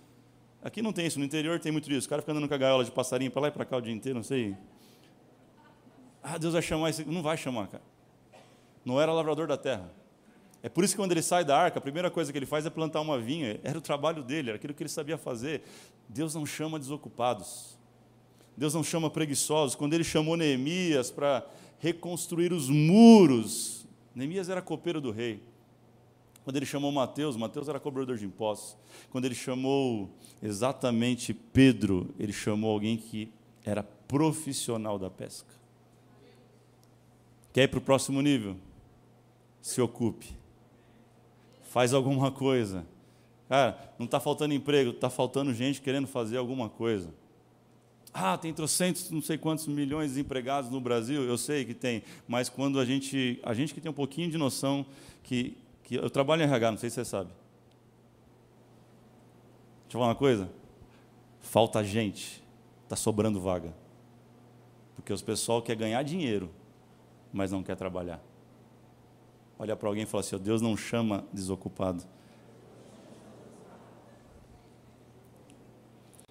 Aqui 0.62 0.80
não 0.80 0.92
tem 0.92 1.04
isso, 1.04 1.18
no 1.18 1.24
interior 1.24 1.58
tem 1.58 1.72
muito 1.72 1.92
isso. 1.92 2.06
O 2.06 2.08
cara 2.08 2.22
fica 2.22 2.30
andando 2.30 2.46
com 2.46 2.54
a 2.54 2.56
gaiola 2.56 2.84
de 2.84 2.92
passarinho 2.92 3.30
para 3.30 3.42
lá 3.42 3.48
e 3.48 3.50
para 3.50 3.64
cá 3.64 3.76
o 3.76 3.80
dia 3.80 3.92
inteiro, 3.92 4.16
não 4.16 4.22
sei. 4.22 4.56
Ah, 6.22 6.38
Deus 6.38 6.52
vai 6.52 6.62
chamar 6.62 6.90
isso. 6.90 7.04
Não 7.10 7.20
vai 7.20 7.36
chamar, 7.36 7.66
cara. 7.66 7.82
Não 8.84 9.00
era 9.00 9.12
lavrador 9.12 9.46
da 9.46 9.56
terra. 9.56 9.90
É 10.62 10.68
por 10.68 10.84
isso 10.84 10.94
que 10.94 11.02
quando 11.02 11.10
ele 11.10 11.22
sai 11.22 11.44
da 11.44 11.58
arca, 11.58 11.78
a 11.78 11.82
primeira 11.82 12.10
coisa 12.10 12.30
que 12.30 12.38
ele 12.38 12.46
faz 12.46 12.64
é 12.64 12.70
plantar 12.70 13.00
uma 13.00 13.18
vinha. 13.18 13.58
Era 13.64 13.76
o 13.76 13.80
trabalho 13.80 14.22
dele, 14.22 14.50
era 14.50 14.56
aquilo 14.56 14.72
que 14.72 14.82
ele 14.82 14.88
sabia 14.88 15.18
fazer. 15.18 15.62
Deus 16.08 16.34
não 16.34 16.46
chama 16.46 16.78
desocupados. 16.78 17.76
Deus 18.56 18.72
não 18.72 18.84
chama 18.84 19.10
preguiçosos. 19.10 19.74
Quando 19.74 19.94
ele 19.94 20.04
chamou 20.04 20.36
Neemias 20.36 21.10
para 21.10 21.44
reconstruir 21.80 22.52
os 22.52 22.68
muros, 22.68 23.86
Neemias 24.14 24.48
era 24.48 24.62
copeiro 24.62 25.00
do 25.00 25.10
rei. 25.10 25.42
Quando 26.44 26.56
ele 26.56 26.66
chamou 26.66 26.92
Mateus, 26.92 27.36
Mateus 27.36 27.68
era 27.68 27.80
cobrador 27.80 28.16
de 28.16 28.24
impostos. 28.24 28.76
Quando 29.10 29.24
ele 29.24 29.34
chamou 29.34 30.10
exatamente 30.40 31.32
Pedro, 31.32 32.14
ele 32.18 32.32
chamou 32.32 32.72
alguém 32.72 32.96
que 32.96 33.32
era 33.64 33.82
profissional 33.82 34.98
da 34.98 35.08
pesca. 35.10 35.52
Quer 37.52 37.64
ir 37.64 37.68
para 37.68 37.78
o 37.78 37.82
próximo 37.82 38.20
nível? 38.20 38.56
Se 39.62 39.80
ocupe. 39.80 40.36
Faz 41.62 41.94
alguma 41.94 42.30
coisa. 42.30 42.84
Cara, 43.48 43.94
não 43.98 44.04
está 44.04 44.20
faltando 44.20 44.52
emprego, 44.52 44.90
está 44.90 45.08
faltando 45.08 45.54
gente 45.54 45.80
querendo 45.80 46.06
fazer 46.06 46.36
alguma 46.36 46.68
coisa. 46.68 47.14
Ah, 48.12 48.36
tem 48.36 48.52
trocentos, 48.52 49.10
não 49.10 49.22
sei 49.22 49.38
quantos 49.38 49.66
milhões 49.66 50.14
de 50.14 50.20
empregados 50.20 50.70
no 50.70 50.80
Brasil, 50.80 51.22
eu 51.22 51.38
sei 51.38 51.64
que 51.64 51.72
tem, 51.72 52.02
mas 52.28 52.50
quando 52.50 52.78
a 52.78 52.84
gente, 52.84 53.40
a 53.42 53.54
gente 53.54 53.72
que 53.72 53.80
tem 53.80 53.90
um 53.90 53.94
pouquinho 53.94 54.30
de 54.30 54.36
noção 54.36 54.84
que, 55.22 55.56
que 55.82 55.94
eu 55.94 56.10
trabalho 56.10 56.42
em 56.42 56.44
RH, 56.44 56.72
não 56.72 56.78
sei 56.78 56.90
se 56.90 56.96
você 56.96 57.04
sabe. 57.06 57.30
Deixa 59.84 59.96
eu 59.96 60.00
falar 60.00 60.08
uma 60.08 60.14
coisa. 60.14 60.50
Falta 61.40 61.82
gente, 61.82 62.42
está 62.84 62.96
sobrando 62.96 63.40
vaga. 63.40 63.74
Porque 64.94 65.12
os 65.12 65.22
pessoal 65.22 65.62
quer 65.62 65.76
ganhar 65.76 66.02
dinheiro, 66.02 66.50
mas 67.32 67.50
não 67.50 67.62
quer 67.62 67.76
trabalhar. 67.76 68.22
Olha 69.62 69.76
para 69.76 69.88
alguém 69.88 70.02
e 70.02 70.06
fala 70.06 70.22
assim: 70.22 70.36
Deus 70.38 70.60
não 70.60 70.76
chama 70.76 71.24
desocupado. 71.32 72.02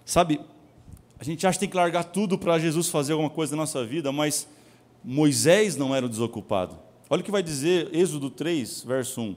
Sabe, 0.04 0.38
a 1.18 1.24
gente 1.24 1.46
acha 1.46 1.56
que 1.56 1.60
tem 1.60 1.68
que 1.70 1.76
largar 1.76 2.04
tudo 2.04 2.36
para 2.36 2.58
Jesus 2.58 2.90
fazer 2.90 3.12
alguma 3.12 3.30
coisa 3.30 3.56
na 3.56 3.62
nossa 3.62 3.82
vida, 3.86 4.12
mas 4.12 4.46
Moisés 5.02 5.76
não 5.76 5.96
era 5.96 6.04
o 6.04 6.10
desocupado. 6.10 6.78
Olha 7.08 7.22
o 7.22 7.24
que 7.24 7.30
vai 7.30 7.42
dizer 7.42 7.88
Êxodo 7.94 8.28
3, 8.28 8.84
verso 8.84 9.22
1. 9.22 9.36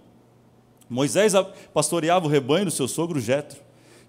Moisés 0.89 1.31
pastoreava 1.73 2.25
o 2.25 2.29
rebanho 2.29 2.65
do 2.65 2.71
seu 2.71 2.89
sogro 2.89 3.21
Jetro, 3.21 3.61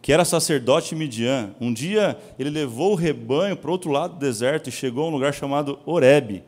que 0.03 0.13
era 0.13 0.25
sacerdote 0.25 0.97
Midian. 0.97 1.55
Um 1.61 1.73
dia 1.73 2.19
ele 2.41 2.51
levou 2.51 2.91
o 2.91 2.97
rebanho 2.97 3.57
para 3.57 3.69
o 3.69 3.73
outro 3.73 3.93
lado 3.93 4.15
do 4.15 4.19
deserto 4.19 4.69
e 4.69 4.73
chegou 4.73 5.05
a 5.05 5.07
um 5.07 5.13
lugar 5.13 5.33
chamado 5.33 5.79
Horebe, 5.87 6.43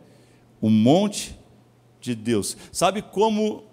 o 0.60 0.68
monte 0.68 1.37
de 2.00 2.14
Deus. 2.14 2.56
Sabe 2.72 3.02
como 3.02 3.64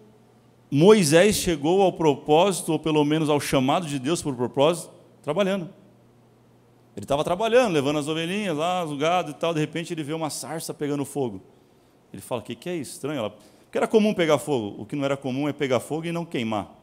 Moisés 0.70 1.36
chegou 1.36 1.82
ao 1.82 1.94
propósito, 1.94 2.72
ou 2.72 2.80
pelo 2.80 3.04
menos 3.04 3.30
ao 3.30 3.40
chamado 3.40 3.88
de 3.88 4.00
Deus 4.00 4.22
por 4.22 4.36
propósito? 4.36 4.92
Trabalhando. 5.22 5.70
Ele 6.96 7.04
estava 7.04 7.24
trabalhando, 7.24 7.74
levando 7.74 8.00
as 8.00 8.08
ovelhinhas 8.08 8.56
lá, 8.56 8.84
o 8.86 8.96
gado 8.96 9.32
e 9.32 9.34
tal, 9.34 9.54
de 9.54 9.60
repente 9.60 9.94
ele 9.94 10.04
vê 10.04 10.14
uma 10.14 10.30
sarça 10.30 10.74
pegando 10.74 11.04
fogo. 11.04 11.42
Ele 12.12 12.22
fala: 12.22 12.42
O 12.42 12.44
que, 12.44 12.56
que 12.56 12.70
é? 12.70 12.76
Estranho. 12.76 13.20
Ela... 13.20 13.30
Porque 13.30 13.78
era 13.78 13.88
comum 13.88 14.14
pegar 14.14 14.38
fogo, 14.38 14.82
o 14.82 14.86
que 14.86 14.96
não 14.96 15.04
era 15.04 15.18
comum 15.18 15.50
é 15.50 15.54
pegar 15.54 15.82
fogo 15.82 16.06
e 16.06 16.12
não 16.12 16.24
queimar. 16.24 16.74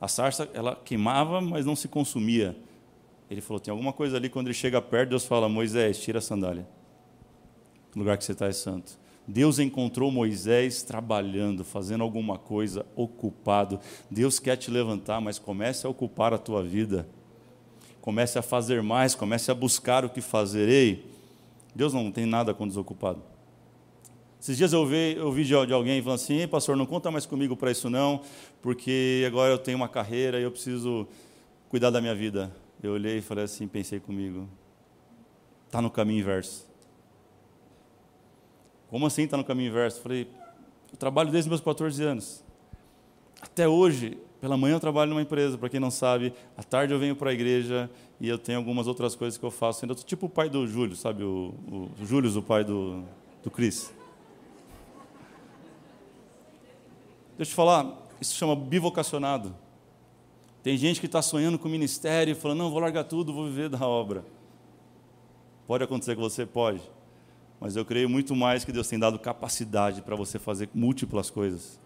A 0.00 0.08
sarça, 0.08 0.48
ela 0.54 0.76
queimava, 0.76 1.40
mas 1.40 1.66
não 1.66 1.76
se 1.76 1.88
consumia. 1.88 2.56
Ele 3.30 3.42
falou: 3.42 3.60
Tem 3.60 3.70
alguma 3.70 3.92
coisa 3.92 4.16
ali, 4.16 4.30
quando 4.30 4.46
ele 4.46 4.54
chega 4.54 4.80
perto, 4.80 5.10
Deus 5.10 5.26
fala: 5.26 5.48
Moisés, 5.48 6.00
tira 6.00 6.18
a 6.18 6.22
sandália. 6.22 6.66
O 7.94 7.98
lugar 7.98 8.16
que 8.16 8.24
você 8.24 8.32
está 8.32 8.46
é 8.46 8.52
santo. 8.52 8.98
Deus 9.28 9.58
encontrou 9.58 10.10
Moisés 10.10 10.82
trabalhando, 10.82 11.62
fazendo 11.62 12.02
alguma 12.02 12.38
coisa, 12.38 12.84
ocupado. 12.96 13.78
Deus 14.10 14.40
quer 14.40 14.56
te 14.56 14.70
levantar, 14.70 15.20
mas 15.20 15.38
comece 15.38 15.86
a 15.86 15.90
ocupar 15.90 16.34
a 16.34 16.38
tua 16.38 16.62
vida 16.64 17.06
comece 18.08 18.38
a 18.38 18.42
fazer 18.42 18.82
mais, 18.82 19.14
comece 19.14 19.50
a 19.50 19.54
buscar 19.54 20.02
o 20.02 20.08
que 20.08 20.22
fazer. 20.22 20.66
Ei, 20.66 21.04
Deus 21.74 21.92
não 21.92 22.10
tem 22.10 22.24
nada 22.24 22.54
com 22.54 22.66
desocupado. 22.66 23.22
Esses 24.40 24.56
dias 24.56 24.72
eu 24.72 24.80
ouvi, 24.80 25.14
eu 25.16 25.26
ouvi 25.26 25.44
de 25.44 25.54
alguém 25.54 26.00
falando 26.00 26.14
assim: 26.14 26.36
Ei, 26.36 26.46
pastor, 26.46 26.76
não 26.76 26.86
conta 26.86 27.10
mais 27.10 27.26
comigo 27.26 27.56
para 27.56 27.70
isso 27.70 27.90
não, 27.90 28.22
porque 28.62 29.24
agora 29.26 29.52
eu 29.52 29.58
tenho 29.58 29.76
uma 29.76 29.88
carreira 29.88 30.38
e 30.38 30.42
eu 30.42 30.50
preciso 30.50 31.06
cuidar 31.68 31.90
da 31.90 32.00
minha 32.00 32.14
vida. 32.14 32.54
Eu 32.82 32.92
olhei 32.92 33.18
e 33.18 33.20
falei 33.20 33.44
assim, 33.44 33.66
pensei 33.66 33.98
comigo, 33.98 34.48
está 35.66 35.82
no 35.82 35.90
caminho 35.90 36.20
inverso. 36.20 36.67
Como 38.88 39.06
assim 39.06 39.22
está 39.22 39.36
no 39.36 39.44
caminho 39.44 39.68
inverso? 39.68 40.00
Falei, 40.00 40.28
eu 40.90 40.96
trabalho 40.96 41.30
desde 41.30 41.48
meus 41.48 41.60
14 41.60 42.02
anos. 42.02 42.44
Até 43.40 43.68
hoje, 43.68 44.18
pela 44.40 44.56
manhã 44.56 44.76
eu 44.76 44.80
trabalho 44.80 45.10
numa 45.10 45.22
empresa, 45.22 45.58
para 45.58 45.68
quem 45.68 45.80
não 45.80 45.90
sabe. 45.90 46.32
À 46.56 46.62
tarde 46.62 46.92
eu 46.92 46.98
venho 46.98 47.14
para 47.16 47.30
a 47.30 47.32
igreja 47.32 47.90
e 48.20 48.28
eu 48.28 48.38
tenho 48.38 48.58
algumas 48.58 48.86
outras 48.86 49.14
coisas 49.14 49.38
que 49.38 49.44
eu 49.44 49.50
faço. 49.50 49.84
Ainda 49.84 49.94
tipo 49.94 50.26
o 50.26 50.28
pai 50.28 50.48
do 50.48 50.66
Júlio, 50.66 50.96
sabe? 50.96 51.22
O, 51.22 51.54
o, 51.70 51.90
o 52.00 52.06
Júlio, 52.06 52.36
o 52.36 52.42
pai 52.42 52.64
do, 52.64 53.04
do 53.42 53.50
Cris. 53.50 53.92
Deixa 57.36 57.50
eu 57.50 57.52
te 57.52 57.54
falar, 57.54 57.96
isso 58.20 58.34
chama 58.34 58.56
bivocacionado. 58.56 59.54
Tem 60.62 60.76
gente 60.76 60.98
que 60.98 61.06
está 61.06 61.22
sonhando 61.22 61.58
com 61.58 61.68
o 61.68 61.70
ministério 61.70 62.32
e 62.32 62.34
falando, 62.34 62.58
não, 62.58 62.70
vou 62.70 62.80
largar 62.80 63.04
tudo, 63.04 63.32
vou 63.32 63.44
viver 63.44 63.68
da 63.68 63.86
obra. 63.86 64.24
Pode 65.66 65.84
acontecer 65.84 66.14
que 66.16 66.20
você 66.20 66.44
pode, 66.44 66.80
mas 67.60 67.76
eu 67.76 67.84
creio 67.84 68.08
muito 68.08 68.34
mais 68.34 68.64
que 68.64 68.72
Deus 68.72 68.86
tem 68.86 68.98
dado 68.98 69.18
capacidade 69.18 70.02
para 70.02 70.14
você 70.14 70.38
fazer 70.38 70.68
múltiplas 70.74 71.30
coisas. 71.30 71.78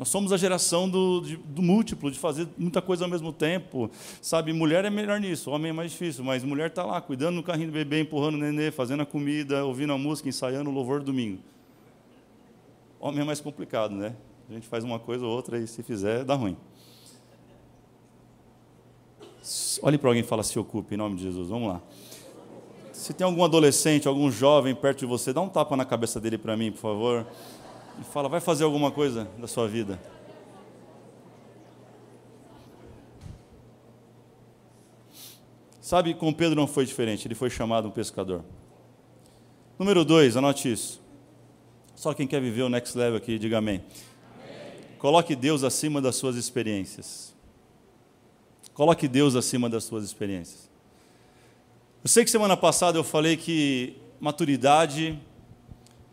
Nós 0.00 0.08
somos 0.08 0.32
a 0.32 0.38
geração 0.38 0.88
do, 0.88 1.20
de, 1.20 1.36
do 1.36 1.60
múltiplo, 1.60 2.10
de 2.10 2.18
fazer 2.18 2.48
muita 2.56 2.80
coisa 2.80 3.04
ao 3.04 3.10
mesmo 3.10 3.34
tempo. 3.34 3.90
Sabe, 4.22 4.50
mulher 4.50 4.82
é 4.86 4.88
melhor 4.88 5.20
nisso, 5.20 5.50
homem 5.50 5.68
é 5.68 5.72
mais 5.74 5.90
difícil, 5.90 6.24
mas 6.24 6.42
mulher 6.42 6.68
está 6.68 6.82
lá, 6.82 6.98
cuidando 7.02 7.36
do 7.36 7.42
carrinho 7.42 7.68
do 7.68 7.74
bebê, 7.74 8.00
empurrando 8.00 8.36
o 8.36 8.38
nenê, 8.38 8.70
fazendo 8.70 9.02
a 9.02 9.06
comida, 9.06 9.62
ouvindo 9.62 9.92
a 9.92 9.98
música, 9.98 10.26
ensaiando 10.26 10.70
o 10.70 10.72
louvor 10.72 11.00
do 11.00 11.06
domingo. 11.06 11.38
Homem 12.98 13.20
é 13.20 13.24
mais 13.24 13.42
complicado, 13.42 13.94
né? 13.94 14.16
A 14.48 14.54
gente 14.54 14.66
faz 14.66 14.84
uma 14.84 14.98
coisa 14.98 15.26
ou 15.26 15.30
outra 15.30 15.58
e 15.58 15.66
se 15.66 15.82
fizer, 15.82 16.24
dá 16.24 16.34
ruim. 16.34 16.56
Olhe 19.82 19.98
para 19.98 20.08
alguém 20.08 20.22
e 20.22 20.26
fala, 20.26 20.42
se 20.42 20.58
ocupe, 20.58 20.94
em 20.94 20.98
nome 20.98 21.16
de 21.16 21.24
Jesus, 21.24 21.50
vamos 21.50 21.68
lá. 21.68 21.82
Se 23.00 23.14
tem 23.14 23.24
algum 23.24 23.42
adolescente, 23.42 24.06
algum 24.06 24.30
jovem 24.30 24.74
perto 24.74 24.98
de 24.98 25.06
você, 25.06 25.32
dá 25.32 25.40
um 25.40 25.48
tapa 25.48 25.74
na 25.74 25.86
cabeça 25.86 26.20
dele 26.20 26.36
para 26.36 26.54
mim, 26.54 26.70
por 26.70 26.80
favor 26.80 27.26
e 27.98 28.04
fala: 28.04 28.28
vai 28.28 28.42
fazer 28.42 28.62
alguma 28.62 28.90
coisa 28.90 29.26
da 29.38 29.48
sua 29.48 29.66
vida. 29.66 29.98
Sabe, 35.80 36.12
com 36.12 36.30
Pedro 36.30 36.54
não 36.54 36.66
foi 36.66 36.84
diferente, 36.84 37.26
ele 37.26 37.34
foi 37.34 37.48
chamado 37.48 37.88
um 37.88 37.90
pescador. 37.90 38.44
Número 39.78 40.04
dois, 40.04 40.36
anote 40.36 40.70
isso. 40.70 41.00
Só 41.94 42.12
quem 42.12 42.26
quer 42.26 42.42
viver 42.42 42.64
o 42.64 42.68
next 42.68 42.96
level 42.98 43.16
aqui, 43.16 43.38
diga 43.38 43.56
amém. 43.56 43.82
amém. 43.82 44.98
Coloque 44.98 45.34
Deus 45.34 45.64
acima 45.64 46.02
das 46.02 46.16
suas 46.16 46.36
experiências. 46.36 47.34
Coloque 48.74 49.08
Deus 49.08 49.34
acima 49.34 49.70
das 49.70 49.84
suas 49.84 50.04
experiências. 50.04 50.69
Eu 52.02 52.08
sei 52.08 52.24
que 52.24 52.30
semana 52.30 52.56
passada 52.56 52.96
eu 52.96 53.04
falei 53.04 53.36
que 53.36 53.94
maturidade 54.18 55.20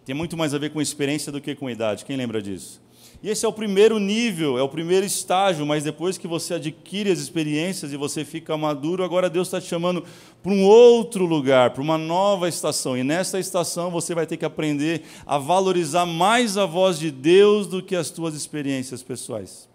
tem 0.03 0.13
muito 0.13 0.35
mais 0.35 0.53
a 0.53 0.57
ver 0.57 0.71
com 0.71 0.81
experiência 0.81 1.31
do 1.31 1.39
que 1.39 1.55
com 1.55 1.69
idade. 1.69 2.03
Quem 2.03 2.17
lembra 2.17 2.41
disso? 2.41 2.81
E 3.23 3.29
esse 3.29 3.45
é 3.45 3.47
o 3.47 3.53
primeiro 3.53 3.97
nível, 3.97 4.57
é 4.57 4.61
o 4.61 4.67
primeiro 4.67 5.05
estágio, 5.05 5.65
mas 5.65 5.85
depois 5.85 6.17
que 6.17 6.27
você 6.27 6.55
adquire 6.55 7.09
as 7.09 7.19
experiências 7.19 7.93
e 7.93 7.97
você 7.97 8.25
fica 8.25 8.57
maduro, 8.57 9.01
agora 9.01 9.29
Deus 9.29 9.47
está 9.47 9.61
te 9.61 9.67
chamando 9.67 10.03
para 10.43 10.51
um 10.51 10.65
outro 10.65 11.25
lugar, 11.25 11.69
para 11.69 11.81
uma 11.81 11.97
nova 11.97 12.49
estação. 12.49 12.97
E 12.97 13.03
nessa 13.03 13.39
estação 13.39 13.89
você 13.89 14.13
vai 14.13 14.27
ter 14.27 14.35
que 14.35 14.45
aprender 14.45 15.03
a 15.25 15.37
valorizar 15.37 16.05
mais 16.05 16.57
a 16.57 16.65
voz 16.65 16.99
de 16.99 17.11
Deus 17.11 17.65
do 17.65 17.81
que 17.81 17.95
as 17.95 18.09
tuas 18.09 18.35
experiências 18.35 19.01
pessoais. 19.01 19.69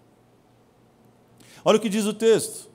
Olha 1.64 1.78
o 1.78 1.80
que 1.80 1.88
diz 1.88 2.04
o 2.04 2.12
texto. 2.12 2.71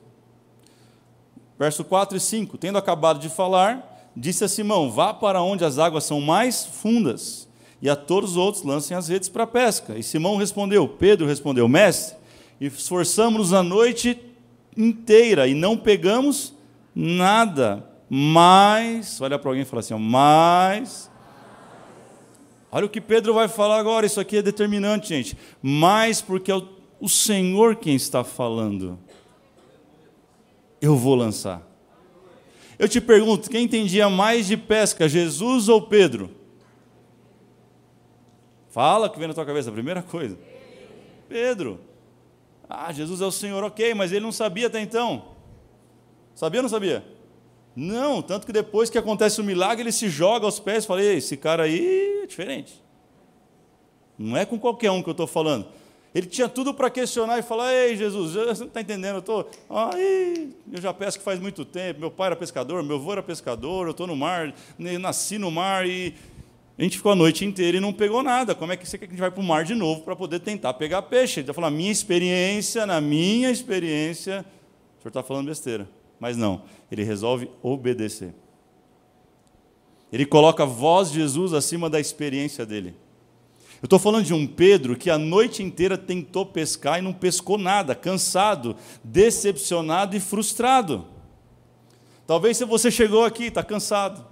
Verso 1.58 1.84
4 1.84 2.16
e 2.16 2.20
5. 2.20 2.56
Tendo 2.58 2.78
acabado 2.78 3.18
de 3.18 3.28
falar, 3.28 4.10
disse 4.16 4.44
a 4.44 4.48
Simão: 4.48 4.90
Vá 4.90 5.12
para 5.12 5.42
onde 5.42 5.64
as 5.64 5.78
águas 5.78 6.04
são 6.04 6.20
mais 6.20 6.64
fundas 6.64 7.48
e 7.80 7.88
a 7.88 7.96
todos 7.96 8.32
os 8.32 8.36
outros 8.36 8.64
lancem 8.64 8.96
as 8.96 9.08
redes 9.08 9.28
para 9.28 9.44
a 9.44 9.46
pesca. 9.46 9.96
E 9.96 10.02
Simão 10.02 10.36
respondeu, 10.36 10.88
Pedro 10.88 11.26
respondeu, 11.26 11.68
mestre, 11.68 12.16
esforçamos-nos 12.60 13.52
a 13.52 13.62
noite 13.62 14.20
inteira 14.76 15.46
e 15.46 15.54
não 15.54 15.76
pegamos 15.76 16.54
nada, 16.94 17.88
mas, 18.08 19.20
olha 19.20 19.38
para 19.38 19.50
alguém 19.50 19.62
e 19.62 19.66
fala 19.66 19.80
assim, 19.80 19.94
mas, 19.94 21.10
olha 22.70 22.86
o 22.86 22.88
que 22.88 23.00
Pedro 23.00 23.34
vai 23.34 23.48
falar 23.48 23.78
agora, 23.78 24.06
isso 24.06 24.20
aqui 24.20 24.38
é 24.38 24.42
determinante, 24.42 25.08
gente, 25.08 25.38
mas 25.62 26.20
porque 26.20 26.50
é 26.50 26.56
o, 26.56 26.68
o 27.00 27.08
Senhor 27.08 27.76
quem 27.76 27.94
está 27.94 28.24
falando, 28.24 28.98
eu 30.80 30.96
vou 30.96 31.14
lançar. 31.14 31.66
Eu 32.78 32.88
te 32.88 33.00
pergunto, 33.00 33.50
quem 33.50 33.64
entendia 33.64 34.08
mais 34.08 34.46
de 34.46 34.56
pesca, 34.56 35.08
Jesus 35.08 35.68
ou 35.68 35.82
Pedro? 35.82 36.30
Fala 38.70 39.10
que 39.10 39.18
vem 39.18 39.26
na 39.26 39.34
tua 39.34 39.44
cabeça, 39.44 39.70
a 39.70 39.72
primeira 39.72 40.02
coisa. 40.02 40.38
Pedro. 41.28 41.80
Ah, 42.68 42.92
Jesus 42.92 43.20
é 43.20 43.26
o 43.26 43.32
Senhor, 43.32 43.64
ok, 43.64 43.94
mas 43.94 44.12
ele 44.12 44.20
não 44.20 44.32
sabia 44.32 44.66
até 44.68 44.80
então. 44.80 45.36
Sabia 46.34 46.60
ou 46.60 46.62
não 46.62 46.68
sabia? 46.68 47.04
Não, 47.74 48.22
tanto 48.22 48.46
que 48.46 48.52
depois 48.52 48.90
que 48.90 48.98
acontece 48.98 49.40
o 49.40 49.44
milagre, 49.44 49.82
ele 49.82 49.92
se 49.92 50.08
joga 50.08 50.44
aos 50.46 50.60
pés 50.60 50.84
e 50.84 50.86
fala: 50.86 51.02
esse 51.02 51.36
cara 51.36 51.64
aí 51.64 52.20
é 52.22 52.26
diferente. 52.26 52.82
Não 54.18 54.36
é 54.36 54.44
com 54.44 54.58
qualquer 54.58 54.90
um 54.90 55.02
que 55.02 55.08
eu 55.08 55.12
estou 55.12 55.26
falando. 55.26 55.66
Ele 56.14 56.26
tinha 56.26 56.48
tudo 56.48 56.72
para 56.72 56.88
questionar 56.90 57.38
e 57.38 57.42
falar: 57.42 57.72
Ei, 57.74 57.96
Jesus, 57.96 58.32
você 58.32 58.60
não 58.60 58.68
está 58.68 58.80
entendendo? 58.80 59.16
Eu 59.16 59.20
estou. 59.20 59.50
Ai, 59.68 60.48
eu 60.72 60.80
já 60.80 60.92
pesco 60.94 61.22
faz 61.22 61.38
muito 61.38 61.64
tempo. 61.64 62.00
Meu 62.00 62.10
pai 62.10 62.28
era 62.28 62.36
pescador, 62.36 62.82
meu 62.82 62.96
avô 62.96 63.12
era 63.12 63.22
pescador, 63.22 63.86
eu 63.86 63.90
estou 63.90 64.06
no 64.06 64.16
mar, 64.16 64.54
nasci 64.78 65.38
no 65.38 65.50
mar 65.50 65.86
e. 65.86 66.14
A 66.78 66.82
gente 66.84 66.96
ficou 66.96 67.10
a 67.10 67.16
noite 67.16 67.44
inteira 67.44 67.76
e 67.76 67.80
não 67.80 67.92
pegou 67.92 68.22
nada. 68.22 68.54
Como 68.54 68.70
é 68.70 68.76
que 68.76 68.88
você 68.88 68.96
quer 68.96 69.06
que 69.06 69.10
a 69.10 69.14
gente 69.14 69.20
vai 69.20 69.32
para 69.32 69.40
o 69.40 69.44
mar 69.44 69.64
de 69.64 69.74
novo 69.74 70.02
para 70.02 70.14
poder 70.14 70.38
tentar 70.38 70.74
pegar 70.74 71.02
peixe? 71.02 71.40
Ele 71.40 71.42
está 71.42 71.52
falando, 71.52 71.74
minha 71.74 71.90
experiência, 71.90 72.86
na 72.86 73.00
minha 73.00 73.50
experiência, 73.50 74.44
o 74.96 75.02
senhor 75.02 75.08
está 75.08 75.20
falando 75.24 75.48
besteira. 75.48 75.88
Mas 76.20 76.36
não, 76.36 76.62
ele 76.88 77.02
resolve 77.02 77.50
obedecer. 77.64 78.32
Ele 80.12 80.24
coloca 80.24 80.62
a 80.62 80.66
voz 80.66 81.10
de 81.10 81.18
Jesus 81.18 81.52
acima 81.52 81.90
da 81.90 81.98
experiência 81.98 82.64
dele. 82.64 82.94
Eu 83.80 83.86
estou 83.86 83.98
falando 83.98 84.24
de 84.24 84.34
um 84.34 84.46
Pedro 84.46 84.96
que 84.96 85.08
a 85.08 85.16
noite 85.16 85.62
inteira 85.62 85.96
tentou 85.96 86.44
pescar 86.44 86.98
e 86.98 87.02
não 87.02 87.12
pescou 87.12 87.56
nada, 87.56 87.94
cansado, 87.94 88.74
decepcionado 89.04 90.16
e 90.16 90.20
frustrado. 90.20 91.06
Talvez 92.26 92.56
se 92.56 92.64
você 92.64 92.90
chegou 92.90 93.24
aqui, 93.24 93.44
está 93.44 93.62
cansado. 93.62 94.26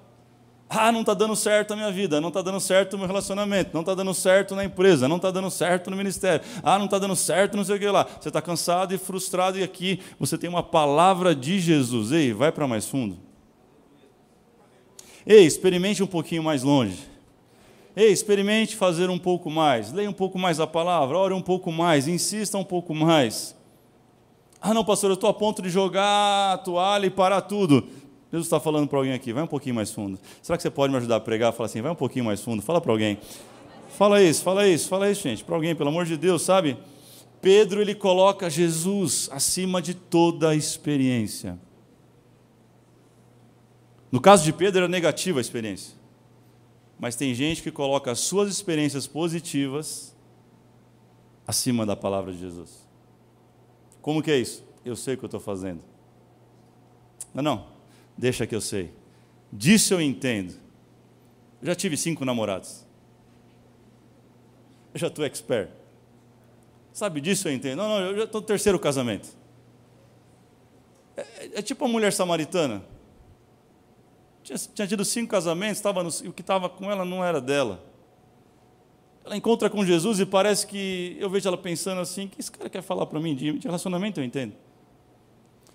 Ah, 0.68 0.90
não 0.90 1.00
está 1.00 1.14
dando 1.14 1.36
certo 1.36 1.72
a 1.72 1.76
minha 1.76 1.92
vida, 1.92 2.20
não 2.20 2.28
está 2.28 2.42
dando 2.42 2.58
certo 2.58 2.94
o 2.94 2.98
meu 2.98 3.06
relacionamento, 3.06 3.70
não 3.72 3.82
está 3.82 3.94
dando 3.94 4.12
certo 4.12 4.56
na 4.56 4.64
empresa, 4.64 5.06
não 5.06 5.14
está 5.14 5.30
dando 5.30 5.48
certo 5.48 5.90
no 5.90 5.96
ministério, 5.96 6.44
ah, 6.60 6.76
não 6.76 6.86
está 6.86 6.98
dando 6.98 7.14
certo 7.14 7.56
não 7.56 7.64
sei 7.64 7.76
o 7.76 7.78
que 7.78 7.86
lá. 7.86 8.04
Você 8.20 8.28
está 8.28 8.42
cansado 8.42 8.92
e 8.92 8.98
frustrado, 8.98 9.60
e 9.60 9.62
aqui 9.62 10.00
você 10.18 10.36
tem 10.36 10.50
uma 10.50 10.64
palavra 10.64 11.36
de 11.36 11.60
Jesus. 11.60 12.10
Ei, 12.10 12.32
vai 12.32 12.50
para 12.50 12.66
mais 12.66 12.84
fundo. 12.84 13.16
Ei, 15.24 15.46
experimente 15.46 16.02
um 16.02 16.06
pouquinho 16.06 16.42
mais 16.42 16.64
longe. 16.64 17.15
Ei, 17.96 18.12
experimente 18.12 18.76
fazer 18.76 19.08
um 19.08 19.18
pouco 19.18 19.50
mais, 19.50 19.90
leia 19.90 20.10
um 20.10 20.12
pouco 20.12 20.38
mais 20.38 20.60
a 20.60 20.66
palavra, 20.66 21.16
ore 21.16 21.32
um 21.32 21.40
pouco 21.40 21.72
mais, 21.72 22.06
insista 22.06 22.58
um 22.58 22.64
pouco 22.64 22.94
mais. 22.94 23.56
Ah, 24.60 24.74
não, 24.74 24.84
pastor, 24.84 25.10
eu 25.10 25.14
estou 25.14 25.30
a 25.30 25.32
ponto 25.32 25.62
de 25.62 25.70
jogar 25.70 26.52
a 26.52 26.58
toalha 26.58 27.06
e 27.06 27.10
parar 27.10 27.40
tudo. 27.40 27.88
Deus 28.30 28.44
está 28.44 28.60
falando 28.60 28.86
para 28.86 28.98
alguém 28.98 29.14
aqui, 29.14 29.32
vai 29.32 29.42
um 29.42 29.46
pouquinho 29.46 29.74
mais 29.74 29.90
fundo. 29.90 30.18
Será 30.42 30.58
que 30.58 30.62
você 30.62 30.68
pode 30.68 30.90
me 30.92 30.98
ajudar 30.98 31.16
a 31.16 31.20
pregar? 31.20 31.54
Fala 31.54 31.66
assim, 31.68 31.80
vai 31.80 31.90
um 31.90 31.96
pouquinho 31.96 32.26
mais 32.26 32.42
fundo, 32.42 32.60
fala 32.60 32.82
para 32.82 32.92
alguém. 32.92 33.18
Fala 33.96 34.22
isso, 34.22 34.42
fala 34.42 34.68
isso, 34.68 34.90
fala 34.90 35.10
isso, 35.10 35.22
gente, 35.22 35.42
para 35.42 35.54
alguém, 35.54 35.74
pelo 35.74 35.88
amor 35.88 36.04
de 36.04 36.18
Deus, 36.18 36.42
sabe? 36.42 36.76
Pedro, 37.40 37.80
ele 37.80 37.94
coloca 37.94 38.50
Jesus 38.50 39.30
acima 39.32 39.80
de 39.80 39.94
toda 39.94 40.50
a 40.50 40.54
experiência. 40.54 41.58
No 44.12 44.20
caso 44.20 44.44
de 44.44 44.52
Pedro, 44.52 44.80
era 44.80 44.88
negativa 44.88 45.38
a 45.38 45.40
experiência. 45.40 45.95
Mas 46.98 47.14
tem 47.16 47.34
gente 47.34 47.62
que 47.62 47.70
coloca 47.70 48.10
as 48.10 48.20
suas 48.20 48.50
experiências 48.50 49.06
positivas 49.06 50.14
acima 51.46 51.84
da 51.84 51.94
palavra 51.94 52.32
de 52.32 52.38
Jesus. 52.38 52.86
Como 54.00 54.22
que 54.22 54.30
é 54.30 54.38
isso? 54.38 54.64
Eu 54.84 54.96
sei 54.96 55.14
o 55.14 55.18
que 55.18 55.24
eu 55.24 55.28
estou 55.28 55.40
fazendo. 55.40 55.82
Não, 57.34 57.42
não, 57.42 57.66
deixa 58.16 58.46
que 58.46 58.54
eu 58.54 58.60
sei. 58.60 58.92
Disso 59.52 59.94
eu 59.94 60.00
entendo. 60.00 60.54
Eu 61.60 61.66
já 61.66 61.74
tive 61.74 61.96
cinco 61.96 62.24
namorados. 62.24 62.84
Eu 64.94 65.00
já 65.00 65.08
estou 65.08 65.24
expert. 65.24 65.70
Sabe 66.92 67.20
disso 67.20 67.48
eu 67.48 67.52
entendo. 67.52 67.76
Não, 67.78 67.88
não, 67.88 68.00
eu 68.00 68.16
já 68.16 68.24
estou 68.24 68.40
no 68.40 68.46
terceiro 68.46 68.78
casamento. 68.78 69.28
É, 71.16 71.58
é, 71.58 71.62
tipo 71.62 71.84
a 71.84 71.88
mulher 71.88 72.12
samaritana. 72.12 72.82
Tinha, 74.46 74.56
tinha 74.56 74.86
tido 74.86 75.04
cinco 75.04 75.32
casamentos, 75.32 75.78
estava 75.78 76.04
no, 76.04 76.08
o 76.08 76.32
que 76.32 76.40
estava 76.40 76.68
com 76.68 76.88
ela 76.88 77.04
não 77.04 77.24
era 77.24 77.40
dela. 77.40 77.82
Ela 79.24 79.36
encontra 79.36 79.68
com 79.68 79.84
Jesus 79.84 80.20
e 80.20 80.24
parece 80.24 80.68
que 80.68 81.16
eu 81.18 81.28
vejo 81.28 81.48
ela 81.48 81.58
pensando 81.58 82.00
assim: 82.00 82.26
o 82.26 82.28
que 82.28 82.40
esse 82.40 82.52
cara 82.52 82.70
quer 82.70 82.80
falar 82.80 83.06
para 83.06 83.18
mim 83.18 83.34
de, 83.34 83.58
de 83.58 83.66
relacionamento? 83.66 84.20
Eu 84.20 84.24
entendo. 84.24 84.52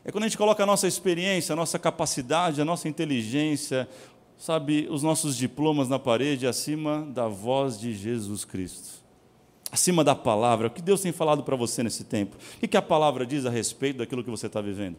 É 0.06 0.12
quando 0.12 0.24
a 0.24 0.28
gente 0.28 0.38
coloca 0.38 0.64
a 0.64 0.66
nossa 0.66 0.88
experiência, 0.88 1.52
a 1.52 1.56
nossa 1.56 1.78
capacidade, 1.78 2.62
a 2.62 2.66
nossa 2.66 2.88
inteligência, 2.88 3.90
sabe, 4.38 4.88
os 4.90 5.04
nossos 5.04 5.36
diplomas 5.36 5.90
na 5.90 6.00
parede 6.00 6.48
acima 6.48 7.06
da 7.14 7.28
voz 7.28 7.78
de 7.78 7.94
Jesus 7.94 8.46
Cristo. 8.46 9.02
Acima 9.70 10.02
da 10.02 10.16
palavra. 10.16 10.68
O 10.68 10.72
que 10.72 10.82
Deus 10.82 11.02
tem 11.02 11.12
falado 11.12 11.44
para 11.44 11.58
você 11.58 11.84
nesse 11.84 12.06
tempo? 12.06 12.38
O 12.64 12.68
que 12.68 12.78
a 12.78 12.82
palavra 12.82 13.26
diz 13.26 13.46
a 13.46 13.50
respeito 13.50 13.98
daquilo 13.98 14.24
que 14.24 14.30
você 14.30 14.48
está 14.48 14.62
vivendo? 14.62 14.96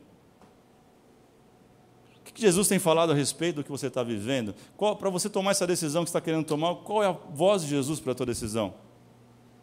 Que 2.35 2.40
Jesus 2.40 2.68
tem 2.68 2.79
falado 2.79 3.12
a 3.12 3.14
respeito 3.14 3.57
do 3.57 3.64
que 3.64 3.71
você 3.71 3.88
está 3.88 4.03
vivendo? 4.03 4.55
Para 4.99 5.11
você 5.11 5.29
tomar 5.29 5.51
essa 5.51 5.66
decisão 5.66 6.03
que 6.05 6.09
está 6.09 6.21
querendo 6.21 6.45
tomar, 6.45 6.77
qual 6.77 7.03
é 7.03 7.07
a 7.07 7.12
voz 7.12 7.62
de 7.62 7.68
Jesus 7.68 8.01
para 8.01 8.12
a 8.12 8.14
tua 8.14 8.27
decisão? 8.27 8.75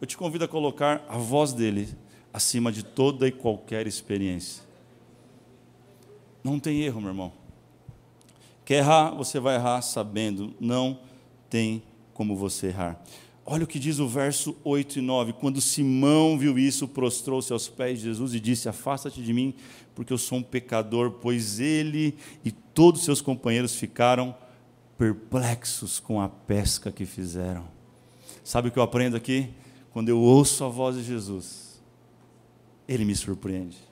Eu 0.00 0.06
te 0.06 0.16
convido 0.16 0.44
a 0.44 0.48
colocar 0.48 1.04
a 1.08 1.18
voz 1.18 1.52
dele 1.52 1.88
acima 2.32 2.70
de 2.70 2.82
toda 2.82 3.26
e 3.26 3.32
qualquer 3.32 3.86
experiência. 3.86 4.62
Não 6.42 6.58
tem 6.58 6.80
erro, 6.82 7.00
meu 7.00 7.10
irmão. 7.10 7.32
Quer 8.64 8.76
errar, 8.76 9.10
você 9.10 9.40
vai 9.40 9.56
errar 9.56 9.82
sabendo, 9.82 10.54
não 10.60 11.00
tem 11.50 11.82
como 12.14 12.36
você 12.36 12.68
errar. 12.68 13.02
Olha 13.52 13.64
o 13.64 13.66
que 13.66 13.80
diz 13.80 13.98
o 13.98 14.06
verso 14.06 14.56
8 14.62 15.00
e 15.00 15.02
9. 15.02 15.32
Quando 15.32 15.60
Simão 15.60 16.38
viu 16.38 16.56
isso, 16.56 16.86
prostrou-se 16.86 17.52
aos 17.52 17.66
pés 17.68 17.98
de 17.98 18.04
Jesus 18.04 18.32
e 18.32 18.38
disse: 18.38 18.68
Afasta-te 18.68 19.20
de 19.20 19.32
mim, 19.32 19.52
porque 19.92 20.12
eu 20.12 20.18
sou 20.18 20.38
um 20.38 20.42
pecador. 20.42 21.10
Pois 21.20 21.58
ele 21.58 22.16
e 22.44 22.52
todos 22.52 23.02
seus 23.02 23.20
companheiros 23.20 23.74
ficaram 23.74 24.36
perplexos 24.96 25.98
com 25.98 26.20
a 26.20 26.28
pesca 26.28 26.92
que 26.92 27.04
fizeram. 27.04 27.66
Sabe 28.44 28.68
o 28.68 28.70
que 28.70 28.78
eu 28.78 28.84
aprendo 28.84 29.16
aqui? 29.16 29.50
Quando 29.92 30.10
eu 30.10 30.20
ouço 30.20 30.62
a 30.62 30.68
voz 30.68 30.94
de 30.94 31.02
Jesus, 31.02 31.82
ele 32.86 33.04
me 33.04 33.16
surpreende. 33.16 33.89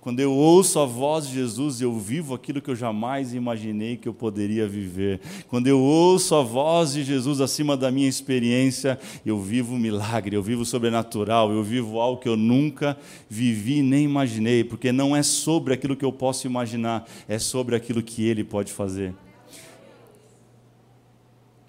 Quando 0.00 0.20
eu 0.20 0.32
ouço 0.32 0.78
a 0.78 0.86
voz 0.86 1.26
de 1.26 1.34
Jesus, 1.34 1.80
eu 1.80 1.98
vivo 1.98 2.32
aquilo 2.32 2.62
que 2.62 2.70
eu 2.70 2.76
jamais 2.76 3.34
imaginei 3.34 3.96
que 3.96 4.08
eu 4.08 4.14
poderia 4.14 4.66
viver. 4.66 5.20
Quando 5.48 5.66
eu 5.66 5.80
ouço 5.80 6.36
a 6.36 6.42
voz 6.42 6.92
de 6.92 7.02
Jesus 7.02 7.40
acima 7.40 7.76
da 7.76 7.90
minha 7.90 8.08
experiência, 8.08 8.98
eu 9.26 9.40
vivo 9.40 9.74
um 9.74 9.78
milagre, 9.78 10.36
eu 10.36 10.42
vivo 10.42 10.64
sobrenatural, 10.64 11.50
eu 11.50 11.64
vivo 11.64 11.98
algo 11.98 12.20
que 12.20 12.28
eu 12.28 12.36
nunca 12.36 12.96
vivi 13.28 13.82
nem 13.82 14.04
imaginei, 14.04 14.62
porque 14.62 14.92
não 14.92 15.16
é 15.16 15.22
sobre 15.22 15.74
aquilo 15.74 15.96
que 15.96 16.04
eu 16.04 16.12
posso 16.12 16.46
imaginar, 16.46 17.08
é 17.26 17.38
sobre 17.38 17.74
aquilo 17.74 18.00
que 18.00 18.24
Ele 18.24 18.44
pode 18.44 18.72
fazer. 18.72 19.12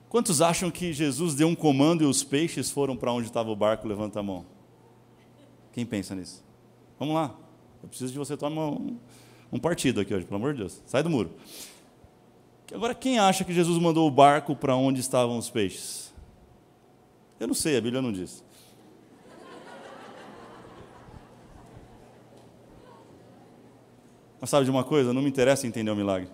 Quantos 0.08 0.40
acham 0.40 0.70
que 0.70 0.94
Jesus 0.94 1.34
deu 1.34 1.48
um 1.48 1.56
comando 1.56 2.04
e 2.04 2.08
os 2.08 2.24
peixes 2.24 2.70
foram 2.70 2.96
para 2.96 3.12
onde 3.12 3.28
estava 3.28 3.50
o 3.50 3.56
barco? 3.56 3.88
Levanta 3.88 4.20
a 4.20 4.24
mão. 4.24 4.46
Quem 5.72 5.86
pensa 5.86 6.14
nisso? 6.16 6.44
Vamos 6.98 7.16
lá. 7.16 7.49
Eu 7.82 7.90
preciso 7.90 8.12
de 8.12 8.18
você 8.18 8.36
tomar 8.36 8.68
um, 8.68 8.98
um 9.52 9.60
partido 9.60 10.02
aqui 10.02 10.14
hoje, 10.14 10.26
pelo 10.26 10.38
amor 10.38 10.54
de 10.54 10.60
Deus. 10.60 10.82
Sai 10.86 11.02
do 11.04 11.10
muro. 11.10 11.32
Agora, 12.74 12.94
quem 12.94 13.18
acha 13.18 13.44
que 13.44 13.54
Jesus 13.54 13.82
mandou 13.82 14.08
o 14.08 14.12
barco 14.12 14.56
para 14.56 14.76
onde 14.76 15.00
estavam 15.00 15.38
os 15.38 15.50
peixes? 15.50 16.14
Eu 17.40 17.48
não 17.48 17.56
sei, 17.56 17.78
a 17.78 17.82
Bíblia 17.82 18.02
não 18.02 18.12
diz. 18.12 18.44
Mas 24.40 24.50
sabe 24.50 24.66
de 24.66 24.72
uma 24.72 24.84
coisa? 24.84 25.14
Não 25.14 25.22
me 25.22 25.30
interessa 25.30 25.68
entender 25.68 25.92
o 25.92 25.96
milagre. 25.96 26.30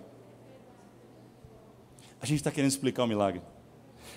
A 2.20 2.26
gente 2.26 2.38
está 2.38 2.50
querendo 2.50 2.70
explicar 2.70 3.04
o 3.04 3.06
milagre. 3.06 3.40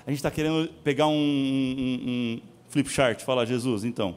A 0.05 0.09
gente 0.09 0.19
está 0.19 0.31
querendo 0.31 0.67
pegar 0.83 1.07
um, 1.07 1.13
um, 1.13 2.09
um 2.09 2.41
flip 2.69 2.89
chart 2.89 3.23
falar, 3.23 3.45
Jesus, 3.45 3.83
então, 3.83 4.15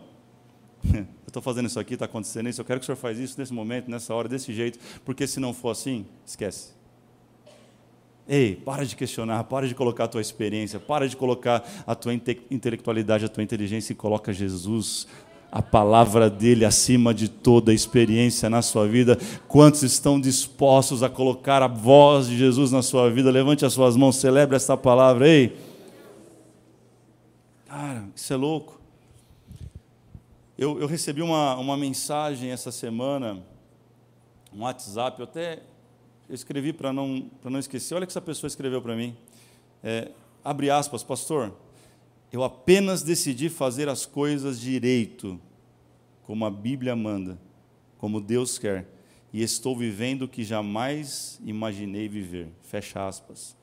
estou 1.33 1.43
fazendo 1.43 1.67
isso 1.67 1.81
aqui, 1.81 1.95
está 1.95 2.05
acontecendo 2.05 2.49
isso, 2.49 2.61
eu 2.61 2.65
quero 2.65 2.79
que 2.79 2.85
o 2.85 2.87
senhor 2.87 2.97
faça 2.97 3.21
isso 3.21 3.35
nesse 3.39 3.53
momento, 3.53 3.91
nessa 3.91 4.15
hora, 4.15 4.29
desse 4.29 4.53
jeito, 4.53 4.79
porque 5.05 5.27
se 5.27 5.41
não 5.41 5.55
for 5.55 5.71
assim, 5.71 6.05
esquece. 6.27 6.73
Ei, 8.29 8.55
para 8.55 8.85
de 8.85 8.95
questionar, 8.95 9.43
para 9.45 9.67
de 9.67 9.75
colocar 9.75 10.05
a 10.05 10.09
tua 10.09 10.21
experiência, 10.21 10.79
para 10.79 11.09
de 11.09 11.17
colocar 11.17 11.65
a 11.87 11.95
tua 11.95 12.15
inte 12.15 12.41
intelectualidade, 12.51 13.25
a 13.25 13.29
tua 13.29 13.43
inteligência 13.43 13.93
e 13.93 13.97
coloca 13.97 14.33
Jesus, 14.33 15.09
a 15.51 15.61
palavra 15.61 16.31
dele 16.31 16.65
acima 16.65 17.13
de 17.13 17.29
toda 17.29 17.75
experiência 17.75 18.49
na 18.49 18.63
sua 18.63 18.87
vida. 18.87 19.19
Quantos 19.49 19.83
estão 19.83 20.21
dispostos 20.21 21.03
a 21.03 21.11
colocar 21.11 21.63
a 21.63 21.67
voz 21.67 22.29
de 22.29 22.37
Jesus 22.39 22.71
na 22.71 22.83
sua 22.83 23.11
vida? 23.11 23.31
Levante 23.31 23.65
as 23.65 23.73
suas 23.73 23.97
mãos, 23.97 24.17
celebre 24.17 24.55
essa 24.55 24.77
palavra. 24.77 25.29
Ei, 25.29 25.57
cara, 27.67 28.05
isso 28.15 28.33
é 28.33 28.37
louco. 28.37 28.82
Eu, 30.57 30.79
eu 30.79 30.87
recebi 30.87 31.23
uma, 31.23 31.57
uma 31.57 31.79
mensagem 31.79 32.51
essa 32.51 32.71
semana, 32.71 33.43
um 34.53 34.63
WhatsApp, 34.63 35.19
eu 35.19 35.25
até 35.25 35.63
escrevi 36.29 36.75
para 36.75 36.93
não, 36.93 37.31
não 37.43 37.59
esquecer. 37.59 37.95
Olha 37.95 38.05
que 38.05 38.13
essa 38.13 38.21
pessoa 38.21 38.49
escreveu 38.49 38.83
para 38.83 38.95
mim. 38.95 39.17
É, 39.83 40.11
abre 40.45 40.69
aspas, 40.69 41.03
pastor. 41.03 41.57
Eu 42.31 42.45
apenas 42.45 43.03
decidi 43.03 43.49
fazer 43.49 43.89
as 43.89 44.05
coisas 44.05 44.61
direito, 44.61 45.41
como 46.23 46.45
a 46.45 46.51
Bíblia 46.51 46.95
manda, 46.95 47.39
como 47.97 48.21
Deus 48.21 48.59
quer, 48.59 48.87
e 49.33 49.43
estou 49.43 49.75
vivendo 49.75 50.23
o 50.23 50.29
que 50.29 50.45
jamais 50.45 51.41
imaginei 51.43 52.09
viver. 52.09 52.49
Fecha 52.61 53.09
aspas. 53.09 53.57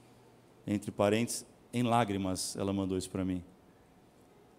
Entre 0.65 0.91
parênteses, 0.91 1.45
em 1.71 1.83
lágrimas, 1.83 2.55
ela 2.55 2.73
mandou 2.73 2.97
isso 2.97 3.11
para 3.11 3.23
mim. 3.23 3.43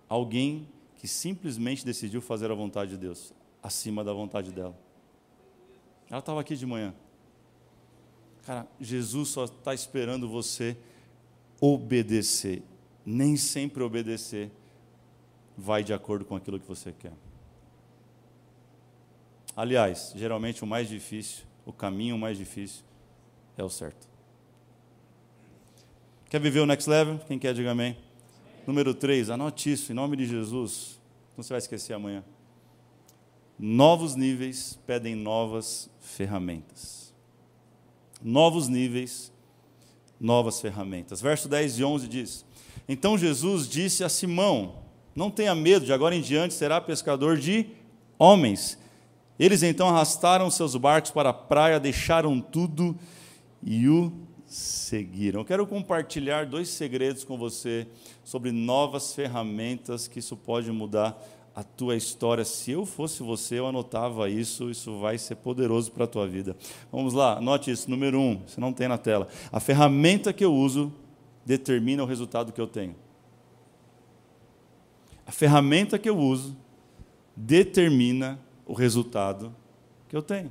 Alguém 0.09 0.69
que 1.01 1.09
simplesmente 1.09 1.83
decidiu 1.83 2.21
fazer 2.21 2.51
a 2.51 2.55
vontade 2.55 2.91
de 2.91 2.99
Deus, 2.99 3.33
acima 3.63 4.05
da 4.05 4.13
vontade 4.13 4.53
dela. 4.53 4.79
Ela 6.11 6.19
estava 6.19 6.43
aqui 6.43 6.55
de 6.55 6.67
manhã. 6.67 6.95
Cara, 8.45 8.67
Jesus 8.79 9.31
só 9.31 9.47
está 9.47 9.73
esperando 9.73 10.29
você 10.29 10.77
obedecer. 11.59 12.63
Nem 13.05 13.35
sempre 13.39 13.83
obedecer 13.83 14.51
vai 15.57 15.83
de 15.83 15.95
acordo 15.95 16.27
com 16.27 16.37
aquilo 16.37 16.61
que 16.61 16.69
você 16.69 16.93
quer. 16.93 17.15
Aliás, 19.57 20.13
geralmente 20.15 20.63
o 20.63 20.67
mais 20.67 20.87
difícil, 20.87 21.47
o 21.65 21.73
caminho 21.73 22.19
mais 22.19 22.37
difícil 22.37 22.85
é 23.57 23.65
o 23.65 23.71
certo. 23.71 24.07
Quer 26.29 26.43
viver 26.43 26.61
o 26.61 26.67
next 26.67 26.91
level? 26.91 27.19
Quem 27.21 27.39
quer, 27.39 27.55
diga 27.55 27.71
amém. 27.71 27.97
Número 28.67 28.95
3, 28.95 29.31
anote 29.31 29.73
isso, 29.73 29.91
em 29.91 29.95
nome 29.95 30.17
de 30.17 30.27
Jesus. 30.27 31.01
Não 31.37 31.43
você 31.43 31.53
vai 31.53 31.59
esquecer 31.59 31.95
amanhã. 31.95 32.23
Novos 33.59 34.15
níveis 34.15 34.79
pedem 34.87 35.15
novas 35.15 35.91
ferramentas. 36.01 37.15
Novos 38.23 38.69
níveis, 38.69 39.33
novas 40.21 40.61
ferramentas. 40.61 41.21
Verso 41.21 41.49
10 41.49 41.79
e 41.79 41.85
11 41.85 42.09
diz: 42.09 42.45
Então 42.89 43.17
Jesus 43.17 43.67
disse 43.69 44.05
a 44.05 44.09
Simão: 44.09 44.77
Não 45.15 45.31
tenha 45.31 45.55
medo, 45.55 45.87
de 45.87 45.93
agora 45.93 46.15
em 46.15 46.21
diante 46.21 46.55
será 46.55 46.81
pescador 46.81 47.39
de 47.39 47.67
homens. 48.19 48.79
Eles 49.39 49.63
então 49.63 49.89
arrastaram 49.89 50.51
seus 50.51 50.77
barcos 50.77 51.11
para 51.11 51.31
a 51.31 51.35
praia, 51.35 51.81
deixaram 51.81 52.39
tudo 52.41 52.95
e 53.63 53.89
o 53.89 54.13
seguiram. 54.51 55.43
Eu 55.43 55.45
quero 55.45 55.65
compartilhar 55.65 56.45
dois 56.45 56.69
segredos 56.69 57.23
com 57.23 57.39
você 57.39 57.87
sobre 58.25 58.51
novas 58.51 59.15
ferramentas 59.15 60.09
que 60.09 60.19
isso 60.19 60.37
pode 60.37 60.73
mudar 60.73 61.17
a 61.55 61.63
tua 61.63 61.95
história. 61.95 62.45
Se 62.45 62.73
eu 62.73 62.85
fosse 62.85 63.23
você, 63.23 63.61
eu 63.61 63.69
anotava 63.69 64.29
isso, 64.29 64.69
isso 64.69 64.99
vai 64.99 65.19
ser 65.19 65.37
poderoso 65.37 65.93
para 65.93 66.03
a 66.03 66.09
tua 66.09 66.27
vida. 66.27 66.57
Vamos 66.91 67.15
lá, 67.15 67.39
anote 67.39 67.71
isso. 67.71 67.89
Número 67.89 68.19
um, 68.19 68.43
você 68.45 68.61
não 68.61 68.73
tem 68.73 68.89
na 68.89 68.99
tela. 68.99 69.29
A 69.53 69.61
ferramenta 69.61 70.33
que 70.33 70.45
eu 70.45 70.53
uso 70.53 70.93
determina 71.47 72.03
o 72.03 72.07
resultado 72.07 72.53
que 72.53 72.61
eu 72.61 72.67
tenho. 72.67 72.97
A 75.25 75.31
ferramenta 75.31 75.97
que 75.97 76.11
eu 76.11 76.19
uso 76.19 76.57
determina 77.37 78.37
o 78.67 78.75
resultado 78.75 79.55
que 80.09 80.17
eu 80.17 80.23
tenho. 80.23 80.51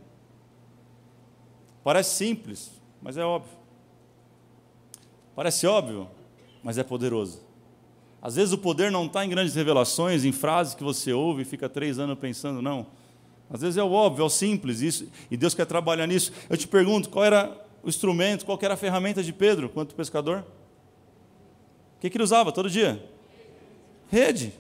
Parece 1.84 2.16
simples, 2.16 2.72
mas 3.02 3.18
é 3.18 3.26
óbvio. 3.26 3.59
Parece 5.36 5.66
óbvio, 5.68 6.08
mas 6.64 6.78
é 6.78 6.84
poderoso. 6.84 7.42
Às 8.22 8.36
vezes 8.36 8.54
o 8.54 8.58
poder 8.58 8.92
não 8.92 9.06
está 9.06 9.26
em 9.26 9.30
grandes 9.30 9.56
revelações, 9.56 10.26
em 10.26 10.32
frases 10.32 10.76
que 10.76 10.84
você 10.84 11.14
ouve 11.14 11.44
e 11.44 11.46
fica 11.46 11.70
três 11.70 12.00
anos 12.00 12.18
pensando, 12.20 12.62
não. 12.62 12.88
Às 13.50 13.62
vezes 13.62 13.78
é 13.78 13.84
o 13.84 13.92
óbvio, 13.92 14.24
é 14.24 14.26
o 14.26 14.30
simples, 14.30 14.82
isso, 14.82 15.10
e 15.32 15.38
Deus 15.38 15.54
quer 15.54 15.66
trabalhar 15.66 16.06
nisso. 16.06 16.32
Eu 16.50 16.58
te 16.58 16.68
pergunto, 16.68 17.10
qual 17.10 17.26
era 17.26 17.58
o 17.82 17.90
instrumento, 17.90 18.46
qual 18.46 18.60
era 18.62 18.74
a 18.74 18.78
ferramenta 18.78 19.24
de 19.24 19.32
Pedro, 19.32 19.70
quanto 19.70 19.96
pescador? 19.96 20.46
O 21.98 22.02
que, 22.02 22.10
que 22.10 22.18
ele 22.18 22.24
usava 22.24 22.52
todo 22.52 22.70
dia? 22.70 23.04
Rede. 24.12 24.54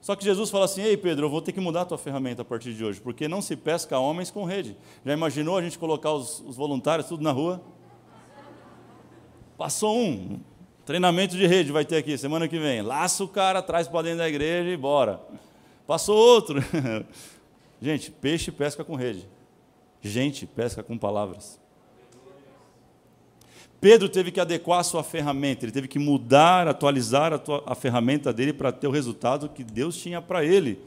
Só 0.00 0.16
que 0.16 0.24
Jesus 0.24 0.48
fala 0.48 0.64
assim: 0.64 0.82
Ei 0.82 0.96
Pedro, 0.96 1.26
eu 1.26 1.30
vou 1.30 1.42
ter 1.42 1.52
que 1.52 1.60
mudar 1.60 1.82
a 1.82 1.84
tua 1.84 1.98
ferramenta 1.98 2.42
a 2.42 2.44
partir 2.44 2.72
de 2.72 2.84
hoje, 2.84 3.00
porque 3.00 3.28
não 3.28 3.42
se 3.42 3.56
pesca 3.56 3.98
homens 3.98 4.30
com 4.30 4.44
rede. 4.44 4.76
Já 5.04 5.12
imaginou 5.12 5.58
a 5.58 5.62
gente 5.62 5.78
colocar 5.78 6.12
os, 6.12 6.40
os 6.40 6.56
voluntários 6.56 7.08
tudo 7.08 7.22
na 7.22 7.32
rua? 7.32 7.60
Passou 9.58 9.98
um, 9.98 10.38
treinamento 10.86 11.36
de 11.36 11.44
rede 11.44 11.72
vai 11.72 11.84
ter 11.84 11.96
aqui 11.96 12.16
semana 12.16 12.46
que 12.46 12.60
vem. 12.60 12.80
Laça 12.80 13.24
o 13.24 13.28
cara, 13.28 13.60
traz 13.60 13.88
para 13.88 14.02
dentro 14.02 14.18
da 14.18 14.28
igreja 14.28 14.70
e 14.70 14.76
bora. 14.76 15.20
Passou 15.84 16.16
outro. 16.16 16.62
gente, 17.82 18.08
peixe 18.12 18.52
pesca 18.52 18.84
com 18.84 18.94
rede. 18.94 19.28
Gente 20.00 20.46
pesca 20.46 20.80
com 20.80 20.96
palavras. 20.96 21.60
Pedro 23.80 24.08
teve 24.08 24.30
que 24.30 24.38
adequar 24.38 24.78
a 24.78 24.84
sua 24.84 25.02
ferramenta, 25.02 25.64
ele 25.64 25.72
teve 25.72 25.88
que 25.88 25.98
mudar, 25.98 26.68
atualizar 26.68 27.32
a, 27.32 27.38
tua, 27.38 27.62
a 27.66 27.74
ferramenta 27.74 28.32
dele 28.32 28.52
para 28.52 28.70
ter 28.70 28.86
o 28.86 28.92
resultado 28.92 29.48
que 29.48 29.64
Deus 29.64 29.96
tinha 29.96 30.22
para 30.22 30.44
ele. 30.44 30.80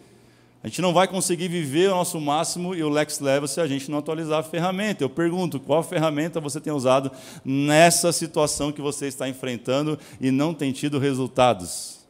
A 0.63 0.67
gente 0.67 0.81
não 0.81 0.93
vai 0.93 1.07
conseguir 1.07 1.47
viver 1.47 1.87
o 1.87 1.95
nosso 1.95 2.21
máximo 2.21 2.75
e 2.75 2.83
o 2.83 2.89
Lex 2.89 3.19
Level 3.19 3.47
se 3.47 3.59
a 3.59 3.65
gente 3.65 3.89
não 3.89 3.97
atualizar 3.97 4.39
a 4.39 4.43
ferramenta. 4.43 5.03
Eu 5.03 5.09
pergunto, 5.09 5.59
qual 5.59 5.81
ferramenta 5.81 6.39
você 6.39 6.61
tem 6.61 6.71
usado 6.71 7.11
nessa 7.43 8.11
situação 8.11 8.71
que 8.71 8.81
você 8.81 9.07
está 9.07 9.27
enfrentando 9.27 9.97
e 10.19 10.29
não 10.29 10.53
tem 10.53 10.71
tido 10.71 10.99
resultados? 10.99 12.05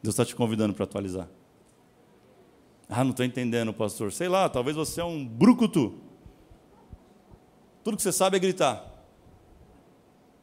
Deus 0.00 0.14
está 0.14 0.24
te 0.24 0.36
convidando 0.36 0.72
para 0.74 0.84
atualizar. 0.84 1.28
Ah, 2.88 3.02
não 3.02 3.10
estou 3.10 3.26
entendendo, 3.26 3.72
pastor. 3.72 4.12
Sei 4.12 4.28
lá, 4.28 4.48
talvez 4.48 4.76
você 4.76 5.00
é 5.00 5.04
um 5.04 5.26
brucutu. 5.26 5.94
Tudo 7.82 7.96
que 7.96 8.02
você 8.02 8.12
sabe 8.12 8.36
é 8.36 8.40
gritar. 8.40 8.84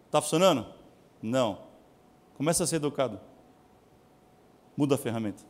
Está 0.08 0.22
funcionando? 0.22 0.66
Não. 1.22 1.60
Começa 2.36 2.66
a 2.66 2.68
ser 2.68 2.78
educado. 2.78 3.20
Muda 4.76 4.96
a 4.96 4.98
ferramenta. 4.98 5.44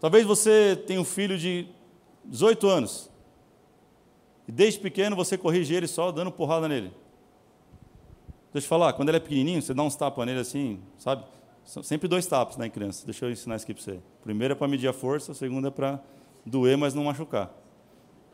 Talvez 0.00 0.24
você 0.24 0.76
tenha 0.86 1.00
um 1.00 1.04
filho 1.04 1.36
de 1.36 1.66
18 2.24 2.66
anos. 2.68 3.10
E 4.46 4.52
desde 4.52 4.80
pequeno 4.80 5.16
você 5.16 5.36
corrige 5.36 5.74
ele 5.74 5.86
só 5.86 6.12
dando 6.12 6.30
porrada 6.30 6.68
nele. 6.68 6.92
Deixa 8.52 8.64
eu 8.64 8.68
falar, 8.68 8.92
quando 8.94 9.10
ele 9.10 9.18
é 9.18 9.20
pequenininho, 9.20 9.60
você 9.60 9.74
dá 9.74 9.82
uns 9.82 9.94
tapas 9.94 10.24
nele 10.24 10.40
assim, 10.40 10.80
sabe? 10.96 11.24
São 11.64 11.82
sempre 11.82 12.08
dois 12.08 12.26
tapas 12.26 12.56
na 12.56 12.64
né, 12.64 12.70
criança. 12.70 13.04
Deixa 13.04 13.26
eu 13.26 13.30
ensinar 13.30 13.56
isso 13.56 13.64
aqui 13.64 13.74
para 13.74 13.82
você. 13.82 14.00
Primeiro 14.22 14.52
é 14.52 14.54
para 14.54 14.66
medir 14.66 14.88
a 14.88 14.92
força, 14.92 15.32
o 15.32 15.34
segundo 15.34 15.68
é 15.68 15.70
para 15.70 16.02
doer, 16.46 16.78
mas 16.78 16.94
não 16.94 17.04
machucar. 17.04 17.52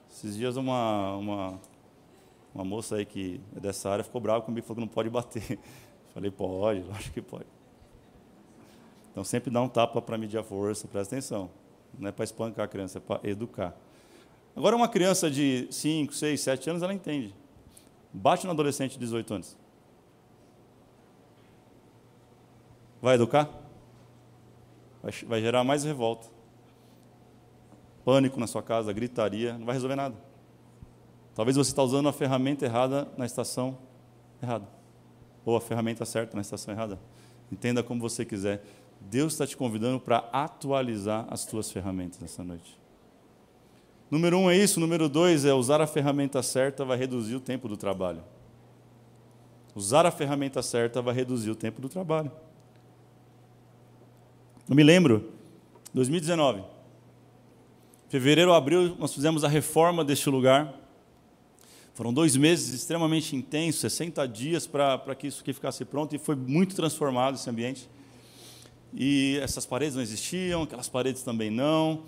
Esses 0.09 0.37
dias 0.37 0.57
uma, 0.57 1.17
uma, 1.17 1.61
uma 2.55 2.65
moça 2.65 2.95
aí 2.97 3.05
que 3.05 3.41
é 3.57 3.61
dessa 3.61 3.91
área 3.91 4.05
ficou 4.05 4.21
brava 4.21 4.43
comigo, 4.43 4.65
falou 4.65 4.77
que 4.77 4.87
não 4.87 4.95
pode 4.95 5.11
bater. 5.11 5.59
Falei, 6.15 6.31
pode, 6.31 6.85
acho 6.93 7.11
que 7.11 7.21
pode. 7.21 7.47
Então 9.15 9.23
sempre 9.23 9.49
dá 9.49 9.63
um 9.63 9.69
tapa 9.69 10.03
para 10.03 10.19
medir 10.19 10.39
a 10.39 10.43
força, 10.43 10.89
presta 10.89 11.15
atenção. 11.15 11.49
Não 11.97 12.09
é 12.09 12.13
para 12.13 12.25
espancar 12.25 12.65
a 12.65 12.69
criança, 12.69 12.99
é 12.99 13.01
para 13.01 13.21
educar. 13.23 13.73
Agora 14.57 14.75
uma 14.75 14.89
criança 14.89 15.31
de 15.31 15.69
5, 15.71 16.13
6, 16.13 16.41
7 16.41 16.71
anos, 16.71 16.83
ela 16.83 16.93
entende. 16.93 17.33
Bate 18.13 18.45
no 18.45 18.51
adolescente 18.51 18.95
de 18.95 18.99
18 18.99 19.35
anos. 19.35 19.57
Vai 23.01 23.15
educar? 23.15 23.49
Vai, 25.29 25.41
gerar 25.41 25.63
mais 25.63 25.85
revolta. 25.85 26.27
Pânico 28.05 28.41
na 28.41 28.49
sua 28.49 28.65
casa, 28.65 28.93
gritaria, 28.93 29.57
não 29.57 29.65
vai 29.65 29.75
resolver 29.75 29.95
nada. 29.95 30.17
Talvez 31.37 31.57
você 31.57 31.71
está 31.71 31.85
usando 31.85 32.09
a 32.09 32.13
ferramenta 32.13 32.65
errada 32.65 33.07
na 33.17 33.27
estação 33.27 33.79
errada. 34.43 34.67
Ou 35.45 35.57
a 35.57 35.61
ferramenta 35.61 36.05
certa 36.05 36.35
na 36.35 36.41
estação 36.41 36.75
errada. 36.75 36.99
Entenda 37.53 37.81
como 37.81 38.01
você 38.01 38.25
quiser. 38.25 38.65
Deus 39.11 39.33
está 39.33 39.47
te 39.47 39.57
convidando 39.57 40.01
para 40.01 40.19
atualizar 40.33 41.27
as 41.31 41.45
tuas 41.45 41.71
ferramentas 41.71 42.19
nessa 42.21 42.43
noite. 42.43 42.79
Número 44.11 44.39
um 44.39 44.51
é 44.51 44.57
isso. 44.57 44.81
Número 44.81 45.09
dois 45.09 45.45
é 45.45 45.53
usar 45.53 45.81
a 45.81 45.87
ferramenta 45.87 46.43
certa 46.43 46.85
vai 46.85 46.97
reduzir 46.97 47.35
o 47.35 47.41
tempo 47.41 47.69
do 47.69 47.77
trabalho. 47.77 48.23
Usar 49.75 50.07
a 50.07 50.11
ferramenta 50.11 50.63
certa 50.63 51.03
vai 51.03 51.15
reduzir 51.15 51.51
o 51.51 51.55
tempo 51.57 51.81
do 51.81 51.89
trabalho. 51.89 52.31
Eu 54.69 54.75
me 54.77 54.83
lembro, 54.83 55.33
2019, 55.93 56.63
fevereiro, 58.09 58.53
abril, 58.53 58.97
nós 58.99 59.13
fizemos 59.13 59.45
a 59.45 59.49
reforma 59.49 60.05
deste 60.05 60.31
lugar. 60.31 60.81
Foram 61.93 62.13
dois 62.13 62.37
meses 62.37 62.73
extremamente 62.73 63.37
intensos, 63.37 63.81
60 63.81 64.27
dias 64.27 64.67
para 64.67 65.15
que 65.15 65.27
isso 65.27 65.43
aqui 65.43 65.53
ficasse 65.53 65.85
pronto 65.85 66.15
e 66.15 66.19
foi 66.19 66.35
muito 66.35 66.75
transformado 66.75 67.35
esse 67.35 67.51
ambiente 67.51 67.89
e 68.95 69.39
essas 69.43 69.67
paredes 69.67 69.97
não 69.97 70.03
existiam, 70.03 70.63
aquelas 70.63 70.89
paredes 70.89 71.23
também 71.23 71.51
não, 71.51 72.05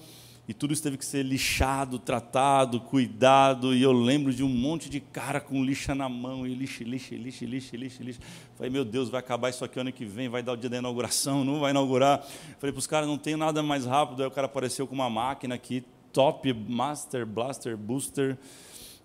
e 0.48 0.54
tudo 0.54 0.72
isso 0.72 0.82
teve 0.82 0.96
que 0.96 1.04
ser 1.04 1.24
lixado, 1.24 1.98
tratado, 1.98 2.80
cuidado, 2.80 3.74
e 3.74 3.82
eu 3.82 3.92
lembro 3.92 4.32
de 4.32 4.44
um 4.44 4.48
monte 4.48 4.88
de 4.88 5.00
cara 5.00 5.40
com 5.40 5.64
lixa 5.64 5.92
na 5.92 6.08
mão, 6.08 6.46
e 6.46 6.54
lixa, 6.54 6.84
lixa, 6.84 7.16
lixa, 7.16 7.44
lixa, 7.44 7.76
lixa, 7.76 8.04
lixa. 8.04 8.20
Falei, 8.54 8.70
meu 8.70 8.84
Deus, 8.84 9.08
vai 9.08 9.18
acabar 9.18 9.50
isso 9.50 9.64
aqui 9.64 9.80
ano 9.80 9.92
que 9.92 10.04
vem, 10.04 10.28
vai 10.28 10.44
dar 10.44 10.52
o 10.52 10.56
dia 10.56 10.70
da 10.70 10.78
inauguração, 10.78 11.44
não 11.44 11.58
vai 11.58 11.72
inaugurar. 11.72 12.24
Falei 12.60 12.72
para 12.72 12.78
os 12.78 12.86
caras, 12.86 13.08
não 13.08 13.18
tem 13.18 13.34
nada 13.34 13.60
mais 13.60 13.84
rápido, 13.84 14.22
aí 14.22 14.28
o 14.28 14.30
cara 14.30 14.46
apareceu 14.46 14.86
com 14.86 14.94
uma 14.94 15.10
máquina 15.10 15.56
aqui, 15.56 15.84
top, 16.12 16.54
master, 16.54 17.26
blaster, 17.26 17.76
booster, 17.76 18.38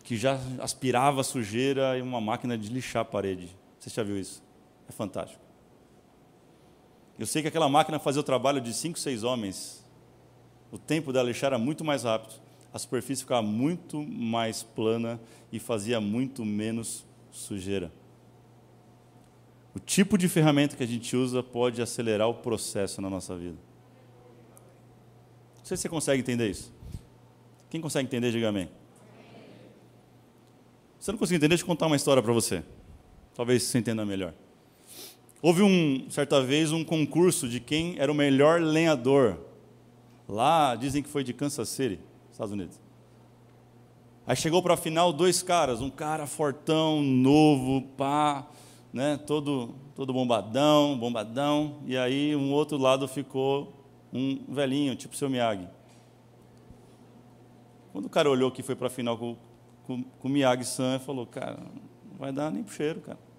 que 0.03 0.15
já 0.15 0.39
aspirava 0.59 1.23
sujeira, 1.23 1.97
e 1.97 2.03
uma 2.03 2.21
máquina 2.21 2.55
de 2.55 2.69
lixar 2.69 3.01
a 3.01 3.05
parede. 3.05 3.49
Você 3.79 3.89
já 3.89 4.03
viu 4.03 4.19
isso? 4.19 4.43
É 4.87 4.91
fantástico. 4.91 5.40
Eu 7.21 7.27
sei 7.27 7.43
que 7.43 7.47
aquela 7.47 7.69
máquina 7.69 7.99
fazia 7.99 8.19
o 8.19 8.23
trabalho 8.23 8.59
de 8.59 8.73
cinco, 8.73 8.97
seis 8.97 9.23
homens. 9.23 9.85
O 10.71 10.77
tempo 10.79 11.13
dela 11.13 11.27
lixar 11.27 11.49
era 11.49 11.59
muito 11.59 11.85
mais 11.85 12.01
rápido. 12.01 12.41
A 12.73 12.79
superfície 12.79 13.21
ficava 13.21 13.43
muito 13.43 14.01
mais 14.01 14.63
plana 14.63 15.21
e 15.51 15.59
fazia 15.59 16.01
muito 16.01 16.43
menos 16.43 17.05
sujeira. 17.29 17.91
O 19.75 19.79
tipo 19.79 20.17
de 20.17 20.27
ferramenta 20.27 20.75
que 20.75 20.81
a 20.81 20.87
gente 20.87 21.15
usa 21.15 21.43
pode 21.43 21.79
acelerar 21.79 22.27
o 22.27 22.33
processo 22.33 22.99
na 23.03 23.07
nossa 23.07 23.37
vida. 23.37 23.57
Não 25.59 25.63
sei 25.63 25.77
se 25.77 25.83
você 25.83 25.89
consegue 25.89 26.21
entender 26.21 26.49
isso. 26.49 26.73
Quem 27.69 27.79
consegue 27.79 28.07
entender, 28.07 28.31
diga 28.31 28.49
amém. 28.49 28.67
Se 30.99 31.11
não 31.11 31.19
conseguir 31.19 31.37
entender, 31.37 31.49
deixa 31.49 31.63
eu 31.63 31.67
contar 31.67 31.85
uma 31.85 31.95
história 31.95 32.23
para 32.23 32.33
você. 32.33 32.63
Talvez 33.35 33.61
você 33.61 33.77
entenda 33.77 34.03
melhor. 34.03 34.33
Houve 35.41 35.63
um, 35.63 36.07
certa 36.09 36.41
vez 36.43 36.71
um 36.71 36.83
concurso 36.83 37.49
de 37.49 37.59
quem 37.59 37.97
era 37.97 38.11
o 38.11 38.15
melhor 38.15 38.61
lenhador. 38.61 39.39
Lá, 40.27 40.75
dizem 40.75 41.01
que 41.01 41.09
foi 41.09 41.23
de 41.23 41.33
Kansas 41.33 41.67
City, 41.69 41.99
Estados 42.31 42.53
Unidos. 42.53 42.79
Aí 44.25 44.35
chegou 44.35 44.61
para 44.61 44.75
a 44.75 44.77
final 44.77 45.11
dois 45.11 45.41
caras, 45.41 45.81
um 45.81 45.89
cara 45.89 46.27
fortão, 46.27 47.01
novo, 47.01 47.81
pá, 47.97 48.47
né, 48.93 49.17
todo, 49.17 49.73
todo 49.95 50.13
bombadão, 50.13 50.95
bombadão, 50.97 51.79
e 51.87 51.97
aí 51.97 52.35
um 52.35 52.53
outro 52.53 52.77
lado 52.77 53.07
ficou 53.07 53.73
um 54.13 54.39
velhinho, 54.47 54.95
tipo 54.95 55.15
o 55.15 55.17
seu 55.17 55.29
Miyagi. 55.29 55.67
Quando 57.91 58.05
o 58.05 58.09
cara 58.09 58.29
olhou 58.29 58.51
que 58.51 58.61
foi 58.61 58.75
para 58.75 58.87
a 58.87 58.91
final 58.91 59.17
com, 59.17 59.35
com, 59.83 60.03
com 60.03 60.27
o 60.27 60.31
Miyagi-san, 60.31 60.99
falou, 60.99 61.25
cara, 61.25 61.57
não 61.57 62.17
vai 62.17 62.31
dar 62.31 62.51
nem 62.51 62.63
pro 62.63 62.73
cheiro, 62.73 63.01
cara. 63.01 63.30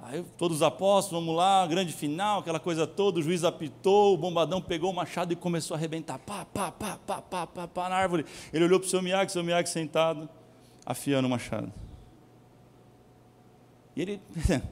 Aí 0.00 0.24
todos 0.36 0.58
os 0.58 0.62
apóstolos, 0.62 1.24
vamos 1.24 1.36
lá, 1.36 1.66
grande 1.66 1.92
final, 1.92 2.40
aquela 2.40 2.60
coisa 2.60 2.86
toda, 2.86 3.18
o 3.18 3.22
juiz 3.22 3.42
apitou, 3.42 4.14
o 4.14 4.16
bombadão 4.16 4.60
pegou 4.62 4.90
o 4.90 4.94
machado 4.94 5.32
e 5.32 5.36
começou 5.36 5.74
a 5.74 5.78
arrebentar, 5.78 6.18
pá, 6.20 6.44
pá, 6.44 6.70
pá, 6.70 6.98
pá, 7.04 7.20
pá, 7.20 7.46
pá, 7.46 7.66
pá 7.66 7.88
na 7.88 7.96
árvore. 7.96 8.24
Ele 8.52 8.64
olhou 8.64 8.78
para 8.78 8.86
o 8.86 8.88
seu 8.90 9.02
Miyagi, 9.02 9.32
seu 9.32 9.42
Miyagi 9.42 9.68
sentado, 9.68 10.28
afiando 10.86 11.26
o 11.26 11.30
machado. 11.30 11.72
E 13.96 14.02
ele 14.02 14.22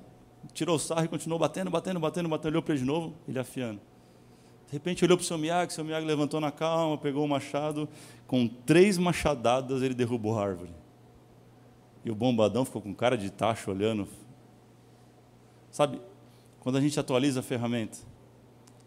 tirou 0.54 0.76
o 0.76 0.78
sarro 0.78 1.04
e 1.04 1.08
continuou 1.08 1.40
batendo, 1.40 1.70
batendo, 1.70 1.98
batendo, 1.98 2.28
batendo, 2.28 2.52
olhou 2.52 2.62
para 2.62 2.74
ele 2.74 2.82
de 2.82 2.86
novo, 2.86 3.12
ele 3.26 3.38
afiando. 3.38 3.80
De 4.68 4.72
repente 4.72 5.04
olhou 5.04 5.16
para 5.16 5.24
o 5.24 5.26
seu 5.26 5.36
Miyagi, 5.36 5.72
seu 5.72 5.84
Miyagi 5.84 6.06
levantou 6.06 6.40
na 6.40 6.52
calma, 6.52 6.96
pegou 6.96 7.24
o 7.24 7.28
machado, 7.28 7.88
com 8.28 8.46
três 8.46 8.96
machadadas 8.96 9.82
ele 9.82 9.94
derrubou 9.94 10.38
a 10.38 10.44
árvore. 10.44 10.70
E 12.04 12.10
o 12.12 12.14
bombadão 12.14 12.64
ficou 12.64 12.80
com 12.80 12.94
cara 12.94 13.18
de 13.18 13.28
tacho 13.28 13.72
olhando, 13.72 14.08
Sabe, 15.76 16.00
quando 16.58 16.76
a 16.76 16.80
gente 16.80 16.98
atualiza 16.98 17.40
a 17.40 17.42
ferramenta, 17.42 17.98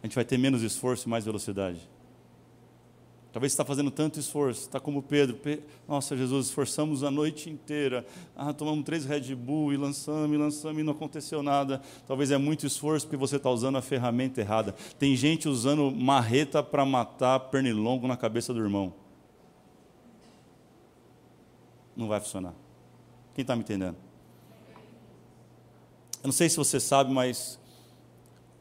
a 0.02 0.08
gente 0.08 0.16
vai 0.16 0.26
ter 0.26 0.40
menos 0.40 0.64
esforço 0.64 1.08
e 1.08 1.10
mais 1.12 1.24
velocidade. 1.24 1.88
Talvez 3.32 3.52
você 3.52 3.54
está 3.54 3.64
fazendo 3.64 3.92
tanto 3.92 4.20
esforço, 4.20 4.62
está 4.62 4.80
como 4.80 5.04
Pedro. 5.04 5.38
Nossa, 5.88 6.18
Jesus, 6.18 6.48
esforçamos 6.48 7.04
a 7.04 7.12
noite 7.12 7.48
inteira. 7.48 8.08
Ah, 8.36 8.52
tomamos 8.54 8.84
três 8.86 9.06
Red 9.06 9.36
Bull 9.36 9.72
e 9.72 9.78
lançamos, 9.78 10.36
e 10.36 10.38
lançamos 10.38 10.80
e 10.80 10.84
não 10.84 10.94
aconteceu 10.94 11.44
nada. 11.44 11.80
Talvez 12.08 12.32
é 12.32 12.40
muito 12.40 12.66
esforço 12.66 13.06
porque 13.06 13.18
você 13.18 13.36
está 13.36 13.52
usando 13.52 13.78
a 13.78 13.84
ferramenta 13.84 14.42
errada. 14.42 14.74
Tem 14.98 15.16
gente 15.16 15.48
usando 15.48 15.92
marreta 15.92 16.64
para 16.64 16.84
matar 16.88 17.40
pernilongo 17.40 18.08
na 18.08 18.18
cabeça 18.18 18.52
do 18.52 18.60
irmão. 18.60 18.96
Não 21.96 22.08
vai 22.08 22.20
funcionar. 22.20 22.56
Quem 23.36 23.44
está 23.44 23.56
me 23.56 23.62
entendendo? 23.62 24.09
Eu 26.22 26.28
não 26.28 26.34
sei 26.34 26.50
se 26.50 26.58
você 26.58 26.80
sabe, 26.80 27.14
mas 27.14 27.58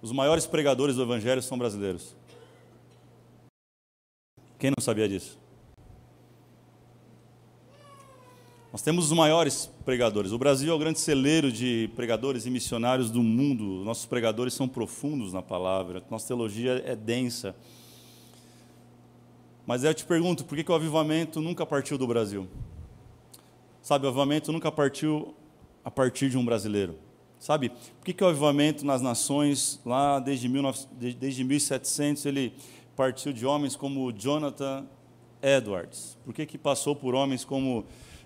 os 0.01 0.13
maiores 0.13 0.47
pregadores 0.47 0.95
do 0.95 1.03
Evangelho 1.03 1.43
são 1.43 1.59
brasileiros. 1.59 2.15
Quem 4.59 4.71
não 4.71 4.83
sabia 4.83 5.09
disso? 5.09 5.39
Nós 8.73 8.83
temos 8.83 9.07
os 9.07 9.13
maiores 9.13 9.69
pregadores. 9.85 10.31
O 10.31 10.39
Brasil 10.39 10.71
é 10.71 10.75
o 10.75 10.79
grande 10.79 11.01
celeiro 11.01 11.51
de 11.51 11.91
pregadores 11.97 12.47
e 12.47 12.51
missionários 12.51 13.11
do 13.11 13.23
mundo. 13.23 13.83
Nossos 13.85 14.07
pregadores 14.07 14.55
são 14.55 14.69
profundos 14.69 15.33
na 15.33 15.43
palavra. 15.43 16.05
Nossa 16.09 16.29
teologia 16.29 16.83
é 16.87 16.95
densa. 16.95 17.57
Mas 19.67 19.83
eu 19.83 19.93
te 19.93 20.05
pergunto, 20.05 20.45
por 20.45 20.57
que, 20.57 20.71
o 20.71 20.75
avivamento 20.75 21.41
nunca 21.41 21.67
partiu 21.67 21.99
do 21.99 22.07
Brasil? 22.07 22.47
Sabe, 23.83 24.07
o 24.07 24.09
avivamento 24.09 24.53
nunca 24.53 24.71
partiu 24.71 25.35
a 25.85 25.91
partir 25.91 26.31
de 26.31 26.39
um 26.39 26.45
brasileiro. 26.45 27.08
Sabe, 27.39 27.69
por 27.69 28.05
que, 28.05 28.13
que 28.13 28.25
o 28.25 28.27
avivamento 28.27 28.85
nas 28.85 29.01
nações, 29.01 29.81
lá 29.87 30.19
desde, 30.19 30.49
19, 30.49 30.87
desde 31.19 31.45
1700, 31.45 32.27
ele 32.27 32.53
partiu 32.97 33.33
de 33.33 33.47
homens 33.47 33.77
como 33.77 34.13
Jonathan 34.13 34.87
Edwards? 35.41 36.19
Por 36.25 36.35
que, 36.35 36.45
que 36.45 36.59
passou 36.59 36.97
por 36.97 37.15
homens 37.15 37.45
como 37.45 37.85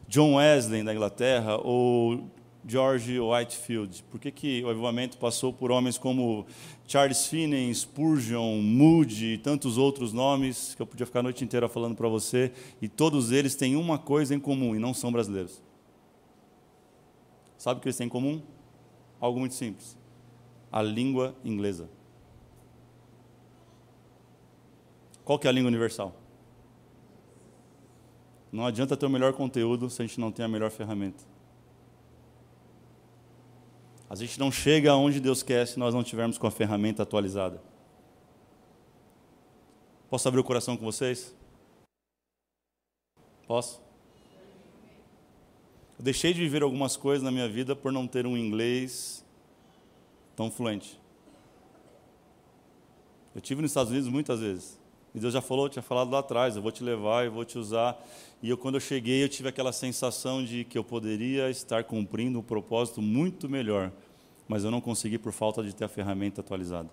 John 0.08 0.36
Wesley, 0.36 0.82
da 0.82 0.94
Inglaterra, 0.94 1.58
ou 1.58 2.24
George 2.66 3.20
Whitefield? 3.20 4.02
Por 4.10 4.18
que, 4.18 4.30
que 4.30 4.64
o 4.64 4.70
avivamento 4.70 5.18
passou 5.18 5.52
por 5.52 5.70
homens 5.70 5.98
como 5.98 6.46
Charles 6.88 7.26
Finney, 7.26 7.74
Spurgeon, 7.74 8.62
Moody 8.62 9.34
e 9.34 9.38
tantos 9.38 9.76
outros 9.76 10.14
nomes 10.14 10.74
que 10.74 10.80
eu 10.80 10.86
podia 10.86 11.04
ficar 11.04 11.20
a 11.20 11.24
noite 11.24 11.44
inteira 11.44 11.68
falando 11.68 11.94
para 11.94 12.08
você, 12.08 12.50
e 12.80 12.88
todos 12.88 13.30
eles 13.30 13.54
têm 13.54 13.76
uma 13.76 13.98
coisa 13.98 14.34
em 14.34 14.40
comum, 14.40 14.74
e 14.74 14.78
não 14.78 14.94
são 14.94 15.12
brasileiros. 15.12 15.62
Sabe 17.58 17.78
o 17.78 17.82
que 17.82 17.88
eles 17.88 17.96
têm 17.98 18.06
em 18.06 18.10
comum? 18.10 18.42
Algo 19.22 19.38
muito 19.38 19.54
simples. 19.54 19.96
A 20.72 20.82
língua 20.82 21.32
inglesa. 21.44 21.88
Qual 25.24 25.38
que 25.38 25.46
é 25.46 25.50
a 25.50 25.52
língua 25.52 25.68
universal? 25.68 26.12
Não 28.50 28.66
adianta 28.66 28.96
ter 28.96 29.06
o 29.06 29.10
melhor 29.10 29.32
conteúdo 29.32 29.88
se 29.88 30.02
a 30.02 30.04
gente 30.04 30.18
não 30.18 30.32
tem 30.32 30.44
a 30.44 30.48
melhor 30.48 30.72
ferramenta. 30.72 31.22
A 34.10 34.16
gente 34.16 34.40
não 34.40 34.50
chega 34.50 34.90
aonde 34.90 35.20
Deus 35.20 35.40
quer 35.40 35.68
se 35.68 35.78
nós 35.78 35.94
não 35.94 36.02
tivermos 36.02 36.36
com 36.36 36.48
a 36.48 36.50
ferramenta 36.50 37.04
atualizada. 37.04 37.62
Posso 40.10 40.26
abrir 40.26 40.40
o 40.40 40.44
coração 40.44 40.76
com 40.76 40.84
vocês? 40.84 41.32
Posso? 43.46 43.80
Eu 45.98 46.04
deixei 46.04 46.32
de 46.32 46.40
viver 46.40 46.62
algumas 46.62 46.96
coisas 46.96 47.22
na 47.22 47.30
minha 47.30 47.48
vida 47.48 47.76
por 47.76 47.92
não 47.92 48.06
ter 48.06 48.26
um 48.26 48.36
inglês 48.36 49.24
tão 50.34 50.50
fluente. 50.50 51.00
Eu 53.34 53.40
tive 53.40 53.62
nos 53.62 53.70
Estados 53.70 53.90
Unidos 53.90 54.08
muitas 54.08 54.40
vezes. 54.40 54.80
E 55.14 55.20
Deus 55.20 55.32
já 55.32 55.42
falou, 55.42 55.68
tinha 55.68 55.82
falado 55.82 56.10
lá 56.10 56.20
atrás, 56.20 56.56
eu 56.56 56.62
vou 56.62 56.72
te 56.72 56.82
levar, 56.82 57.24
eu 57.24 57.32
vou 57.32 57.44
te 57.44 57.58
usar. 57.58 58.02
E 58.42 58.48
eu, 58.48 58.56
quando 58.56 58.76
eu 58.76 58.80
cheguei, 58.80 59.22
eu 59.22 59.28
tive 59.28 59.48
aquela 59.48 59.72
sensação 59.72 60.42
de 60.42 60.64
que 60.64 60.76
eu 60.76 60.82
poderia 60.82 61.50
estar 61.50 61.84
cumprindo 61.84 62.38
um 62.38 62.42
propósito 62.42 63.02
muito 63.02 63.48
melhor, 63.48 63.92
mas 64.48 64.64
eu 64.64 64.70
não 64.70 64.80
consegui 64.80 65.18
por 65.18 65.32
falta 65.32 65.62
de 65.62 65.74
ter 65.74 65.84
a 65.84 65.88
ferramenta 65.88 66.40
atualizada. 66.40 66.88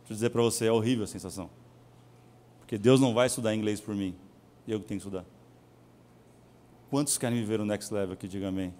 Deixa 0.00 0.12
eu 0.12 0.14
dizer 0.14 0.30
para 0.30 0.42
você, 0.42 0.66
é 0.66 0.72
horrível 0.72 1.04
a 1.04 1.08
sensação. 1.08 1.50
Porque 2.60 2.78
Deus 2.78 3.00
não 3.00 3.12
vai 3.12 3.26
estudar 3.26 3.54
inglês 3.54 3.80
por 3.80 3.94
mim, 3.94 4.14
eu 4.66 4.80
que 4.80 4.86
tenho 4.86 5.00
que 5.00 5.06
estudar. 5.06 5.24
Quantos 6.90 7.18
querem 7.18 7.38
viver 7.38 7.60
o 7.60 7.66
next 7.66 7.92
level 7.92 8.14
aqui? 8.14 8.26
Diga 8.26 8.48
amém. 8.48 8.72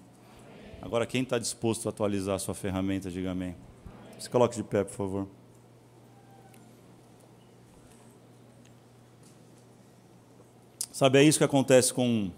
Agora, 0.80 1.04
quem 1.06 1.22
está 1.22 1.38
disposto 1.38 1.86
a 1.86 1.90
atualizar 1.90 2.36
a 2.36 2.38
sua 2.38 2.54
ferramenta, 2.54 3.10
diga 3.10 3.32
amém. 3.32 3.54
Se 4.18 4.30
coloque 4.30 4.56
de 4.56 4.62
pé, 4.62 4.82
por 4.82 4.94
favor. 4.94 5.28
Sabe, 10.90 11.18
é 11.18 11.22
isso 11.22 11.38
que 11.38 11.44
acontece 11.44 11.92
com, 11.92 12.30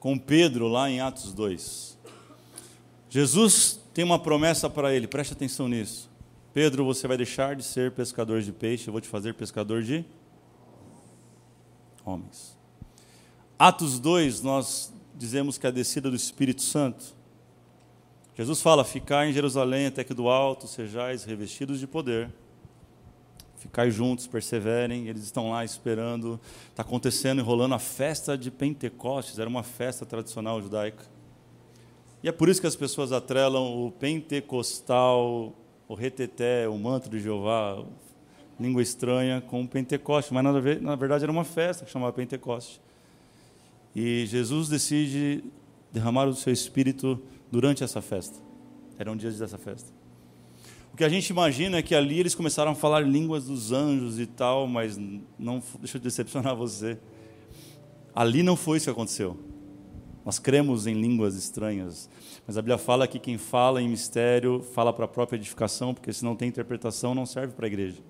com 0.00 0.18
Pedro 0.18 0.68
lá 0.68 0.90
em 0.90 1.00
Atos 1.00 1.32
2. 1.32 1.96
Jesus 3.08 3.80
tem 3.94 4.04
uma 4.04 4.18
promessa 4.18 4.68
para 4.68 4.92
ele, 4.92 5.06
preste 5.06 5.32
atenção 5.32 5.68
nisso. 5.68 6.10
Pedro, 6.52 6.84
você 6.84 7.06
vai 7.06 7.16
deixar 7.16 7.54
de 7.54 7.62
ser 7.62 7.92
pescador 7.92 8.42
de 8.42 8.52
peixe, 8.52 8.88
eu 8.88 8.92
vou 8.92 9.00
te 9.00 9.08
fazer 9.08 9.32
pescador 9.34 9.82
de 9.82 10.04
homens. 12.04 12.58
Atos 13.66 13.98
2, 13.98 14.42
nós 14.42 14.92
dizemos 15.16 15.56
que 15.56 15.64
é 15.64 15.70
a 15.70 15.72
descida 15.72 16.10
do 16.10 16.16
Espírito 16.16 16.60
Santo. 16.60 17.02
Jesus 18.36 18.60
fala: 18.60 18.84
Ficai 18.84 19.30
em 19.30 19.32
Jerusalém 19.32 19.86
até 19.86 20.04
que 20.04 20.12
do 20.12 20.28
alto 20.28 20.68
sejais 20.68 21.24
revestidos 21.24 21.80
de 21.80 21.86
poder. 21.86 22.30
Ficai 23.56 23.90
juntos, 23.90 24.26
perseverem. 24.26 25.08
Eles 25.08 25.22
estão 25.22 25.48
lá 25.48 25.64
esperando. 25.64 26.38
Está 26.68 26.82
acontecendo, 26.82 27.40
enrolando 27.40 27.74
a 27.74 27.78
festa 27.78 28.36
de 28.36 28.50
Pentecostes. 28.50 29.38
Era 29.38 29.48
uma 29.48 29.62
festa 29.62 30.04
tradicional 30.04 30.60
judaica. 30.60 31.06
E 32.22 32.28
é 32.28 32.32
por 32.32 32.50
isso 32.50 32.60
que 32.60 32.66
as 32.66 32.76
pessoas 32.76 33.12
atrelam 33.12 33.82
o 33.82 33.90
pentecostal, 33.90 35.54
o 35.88 35.94
reteté, 35.94 36.68
o 36.68 36.76
manto 36.76 37.08
de 37.08 37.18
Jeová, 37.18 37.82
língua 38.60 38.82
estranha, 38.82 39.40
com 39.40 39.62
o. 39.62 40.34
Mas 40.34 40.44
na 40.82 40.96
verdade 40.96 41.24
era 41.24 41.32
uma 41.32 41.44
festa 41.44 41.86
que 41.86 41.90
chamava 41.90 42.12
Pentecoste. 42.12 42.83
E 43.94 44.26
Jesus 44.26 44.68
decide 44.68 45.44
derramar 45.92 46.26
o 46.26 46.34
seu 46.34 46.52
espírito 46.52 47.20
durante 47.50 47.84
essa 47.84 48.02
festa. 48.02 48.38
Eram 48.98 49.16
dias 49.16 49.38
dessa 49.38 49.56
festa. 49.56 49.92
O 50.92 50.96
que 50.96 51.04
a 51.04 51.08
gente 51.08 51.28
imagina 51.30 51.78
é 51.78 51.82
que 51.82 51.94
ali 51.94 52.20
eles 52.20 52.36
começaram 52.36 52.70
a 52.70 52.74
falar 52.74 53.00
línguas 53.00 53.46
dos 53.46 53.72
anjos 53.72 54.20
e 54.20 54.26
tal, 54.26 54.68
mas 54.68 54.96
não 55.36 55.60
deixa 55.80 55.98
eu 55.98 56.00
decepcionar 56.00 56.54
você. 56.54 56.98
Ali 58.14 58.44
não 58.44 58.54
foi 58.54 58.76
isso 58.76 58.86
que 58.86 58.90
aconteceu. 58.90 59.36
Nós 60.24 60.38
cremos 60.38 60.86
em 60.86 60.94
línguas 60.94 61.34
estranhas, 61.34 62.08
mas 62.46 62.56
a 62.56 62.62
Bíblia 62.62 62.78
fala 62.78 63.08
que 63.08 63.18
quem 63.18 63.36
fala 63.36 63.82
em 63.82 63.88
mistério 63.88 64.62
fala 64.62 64.92
para 64.92 65.04
a 65.04 65.08
própria 65.08 65.36
edificação, 65.36 65.92
porque 65.92 66.12
se 66.12 66.24
não 66.24 66.36
tem 66.36 66.48
interpretação 66.48 67.12
não 67.12 67.26
serve 67.26 67.54
para 67.54 67.66
a 67.66 67.68
igreja. 67.68 68.00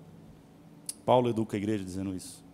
Paulo 1.03 1.27
educa 1.27 1.57
a 1.57 1.59
igreja 1.59 1.83
dizendo 1.83 2.15
isso. 2.15 2.44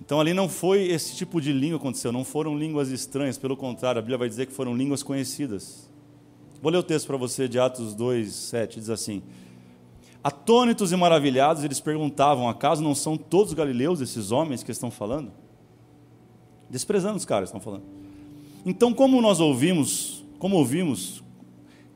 Então 0.00 0.20
ali 0.20 0.34
não 0.34 0.48
foi 0.48 0.82
esse 0.88 1.16
tipo 1.16 1.40
de 1.40 1.52
língua 1.52 1.78
que 1.78 1.84
aconteceu, 1.84 2.12
não 2.12 2.24
foram 2.24 2.58
línguas 2.58 2.90
estranhas, 2.90 3.38
pelo 3.38 3.56
contrário, 3.56 3.98
a 3.98 4.02
Bíblia 4.02 4.18
vai 4.18 4.28
dizer 4.28 4.46
que 4.46 4.52
foram 4.52 4.76
línguas 4.76 5.02
conhecidas. 5.02 5.90
Vou 6.60 6.70
ler 6.70 6.78
o 6.78 6.82
texto 6.82 7.06
para 7.06 7.16
você 7.16 7.48
de 7.48 7.58
Atos 7.58 7.94
2, 7.94 8.32
7, 8.32 8.80
diz 8.80 8.90
assim: 8.90 9.22
Atônitos 10.22 10.92
e 10.92 10.96
maravilhados, 10.96 11.64
eles 11.64 11.80
perguntavam: 11.80 12.48
acaso 12.48 12.82
não 12.82 12.94
são 12.94 13.16
todos 13.16 13.52
galileus 13.52 14.00
esses 14.00 14.32
homens 14.32 14.62
que 14.62 14.70
estão 14.70 14.90
falando? 14.90 15.30
Desprezando 16.70 17.18
os 17.18 17.26
caras 17.26 17.50
estão 17.50 17.60
falando. 17.60 17.84
Então, 18.64 18.94
como 18.94 19.20
nós 19.20 19.40
ouvimos, 19.40 20.24
como 20.38 20.56
ouvimos, 20.56 21.22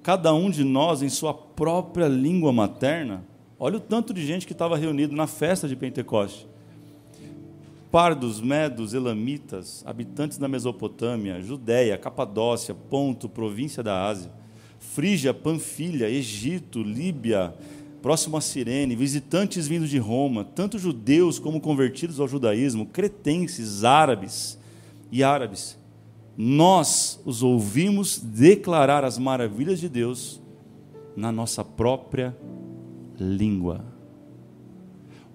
cada 0.02 0.34
um 0.34 0.50
de 0.50 0.62
nós 0.62 1.00
em 1.00 1.08
sua 1.08 1.32
própria 1.32 2.06
língua 2.06 2.52
materna, 2.52 3.24
olha 3.58 3.78
o 3.78 3.80
tanto 3.80 4.12
de 4.12 4.26
gente 4.26 4.46
que 4.46 4.52
estava 4.52 4.76
reunido 4.76 5.16
na 5.16 5.26
festa 5.26 5.66
de 5.66 5.74
Pentecoste. 5.74 6.46
Pardos, 7.90 8.40
medos, 8.40 8.92
elamitas, 8.92 9.82
habitantes 9.86 10.36
da 10.36 10.46
Mesopotâmia, 10.46 11.40
Judéia, 11.40 11.96
Capadócia, 11.96 12.74
Ponto, 12.74 13.28
província 13.28 13.82
da 13.82 14.06
Ásia, 14.06 14.30
Frígia, 14.78 15.32
Panfilha, 15.32 16.08
Egito, 16.08 16.82
Líbia, 16.82 17.54
próximo 18.02 18.36
a 18.36 18.40
Cirene, 18.42 18.94
visitantes 18.94 19.66
vindos 19.66 19.88
de 19.88 19.98
Roma, 19.98 20.44
tanto 20.44 20.78
judeus 20.78 21.38
como 21.38 21.60
convertidos 21.60 22.20
ao 22.20 22.28
judaísmo, 22.28 22.86
cretenses, 22.86 23.84
árabes 23.84 24.58
e 25.10 25.24
árabes. 25.24 25.78
Nós 26.36 27.20
os 27.24 27.42
ouvimos 27.42 28.18
declarar 28.18 29.02
as 29.02 29.18
maravilhas 29.18 29.80
de 29.80 29.88
Deus 29.88 30.40
na 31.16 31.32
nossa 31.32 31.64
própria 31.64 32.36
língua. 33.18 33.97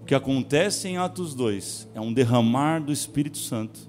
O 0.04 0.06
que 0.06 0.14
acontece 0.14 0.90
em 0.90 0.98
Atos 0.98 1.34
2 1.34 1.88
é 1.96 2.02
um 2.02 2.12
derramar 2.12 2.80
do 2.82 2.92
Espírito 2.92 3.38
Santo. 3.38 3.80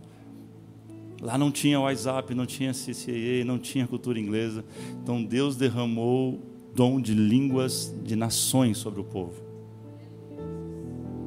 Lá 1.21 1.37
não 1.37 1.51
tinha 1.51 1.81
WhatsApp, 1.81 2.33
não 2.37 2.47
tinha 2.47 2.71
CCA, 2.71 3.45
não 3.45 3.59
tinha 3.59 3.85
cultura 3.85 4.21
inglesa. 4.21 4.65
Então 5.03 5.25
Deus 5.25 5.57
derramou 5.57 6.41
dom 6.73 7.01
de 7.01 7.15
línguas 7.15 7.93
de 8.05 8.15
nações 8.15 8.79
sobre 8.79 9.01
o 9.01 9.05
povo. 9.05 9.43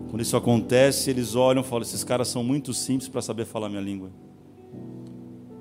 Quando 0.10 0.21
isso 0.21 0.38
acontece, 0.38 1.10
eles 1.10 1.36
olham 1.36 1.63
e 1.63 1.65
falam: 1.65 1.82
esses 1.82 2.06
caras 2.06 2.30
são 2.30 2.41
muito 2.41 2.73
simples 2.73 3.10
para 3.10 3.21
saber 3.21 3.43
falar 3.43 3.67
minha 3.67 3.82
língua. 3.82 4.10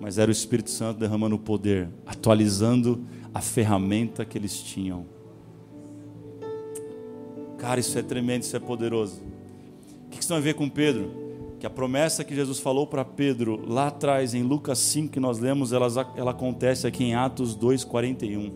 Mas 0.01 0.19
era 0.19 0.29
o 0.29 0.33
Espírito 0.33 0.71
Santo 0.71 1.01
derramando 1.01 1.35
o 1.35 1.39
poder, 1.41 1.89
atualizando 2.07 3.05
a 3.35 3.41
ferramenta 3.41 4.25
que 4.25 4.39
eles 4.39 4.62
tinham. 4.62 5.16
Cara, 7.59 7.81
isso 7.81 7.99
é 7.99 8.03
tremendo, 8.03 8.42
isso 8.42 8.57
é 8.57 8.61
poderoso. 8.61 9.21
O 10.07 10.11
que 10.11 10.21
isso 10.21 10.29
tem 10.29 10.37
a 10.37 10.40
ver 10.40 10.55
com 10.55 10.69
Pedro? 10.69 11.11
Que 11.59 11.66
a 11.66 11.71
promessa 11.71 12.23
que 12.23 12.35
Jesus 12.35 12.59
falou 12.59 12.87
para 12.87 13.05
Pedro 13.05 13.64
lá 13.66 13.88
atrás, 13.88 14.35
em 14.35 14.42
Lucas 14.42 14.79
5, 14.79 15.12
que 15.12 15.21
nós 15.21 15.38
lemos, 15.38 15.73
ela, 15.73 15.87
ela 16.16 16.31
acontece 16.33 16.87
aqui 16.87 17.05
em 17.05 17.14
Atos 17.14 17.57
2,41. 17.57 18.53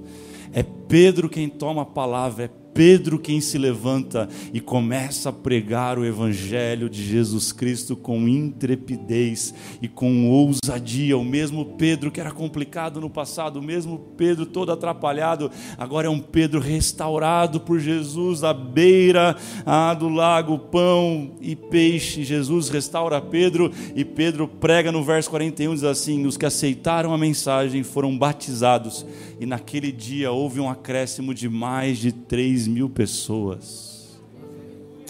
É 0.53 0.63
Pedro 0.63 1.29
quem 1.29 1.49
toma 1.49 1.83
a 1.83 1.87
palavra, 1.87 2.45
é 2.45 2.51
Pedro 2.75 3.19
quem 3.19 3.41
se 3.41 3.59
levanta 3.59 4.29
e 4.53 4.61
começa 4.61 5.29
a 5.29 5.33
pregar 5.33 5.99
o 5.99 6.05
Evangelho 6.05 6.89
de 6.89 7.03
Jesus 7.05 7.53
Cristo 7.53 7.97
com 7.97 8.29
intrepidez 8.29 9.55
e 9.83 9.89
com 9.89 10.29
ousadia. 10.29 11.19
O 11.19 11.25
mesmo 11.25 11.77
Pedro 11.77 12.11
que 12.11 12.21
era 12.21 12.31
complicado 12.31 13.01
no 13.01 13.11
passado, 13.11 13.59
o 13.59 13.63
mesmo 13.63 13.99
Pedro 14.17 14.47
todo 14.47 14.73
atrapalhado, 14.73 15.51
agora 15.77 16.07
é 16.07 16.11
um 16.11 16.21
Pedro 16.21 16.61
restaurado 16.61 17.61
por 17.61 17.79
Jesus 17.79 18.45
à 18.45 18.55
beira 18.55 19.37
ah, 19.67 19.95
do 19.95 20.09
lago, 20.09 20.59
pão 20.59 21.33
e 21.41 21.57
peixe. 21.57 22.25
Jesus 22.25 22.69
restaura 22.69 23.21
Pedro 23.21 23.71
e 23.95 24.05
Pedro 24.05 24.47
prega 24.47 24.93
no 24.93 25.03
verso 25.03 25.31
41, 25.31 25.75
diz 25.75 25.85
assim: 25.85 26.27
Os 26.27 26.37
que 26.37 26.47
aceitaram 26.47 27.13
a 27.13 27.19
mensagem 27.19 27.83
foram 27.83 28.17
batizados, 28.17 29.05
e 29.39 29.47
naquele 29.47 29.91
dia 29.93 30.31
houve 30.31 30.61
um 30.61 30.69
acréscimo 30.69 31.35
de 31.35 31.49
mais 31.49 31.99
de 31.99 32.13
três 32.61 32.67
mil 32.67 32.91
pessoas. 32.91 34.21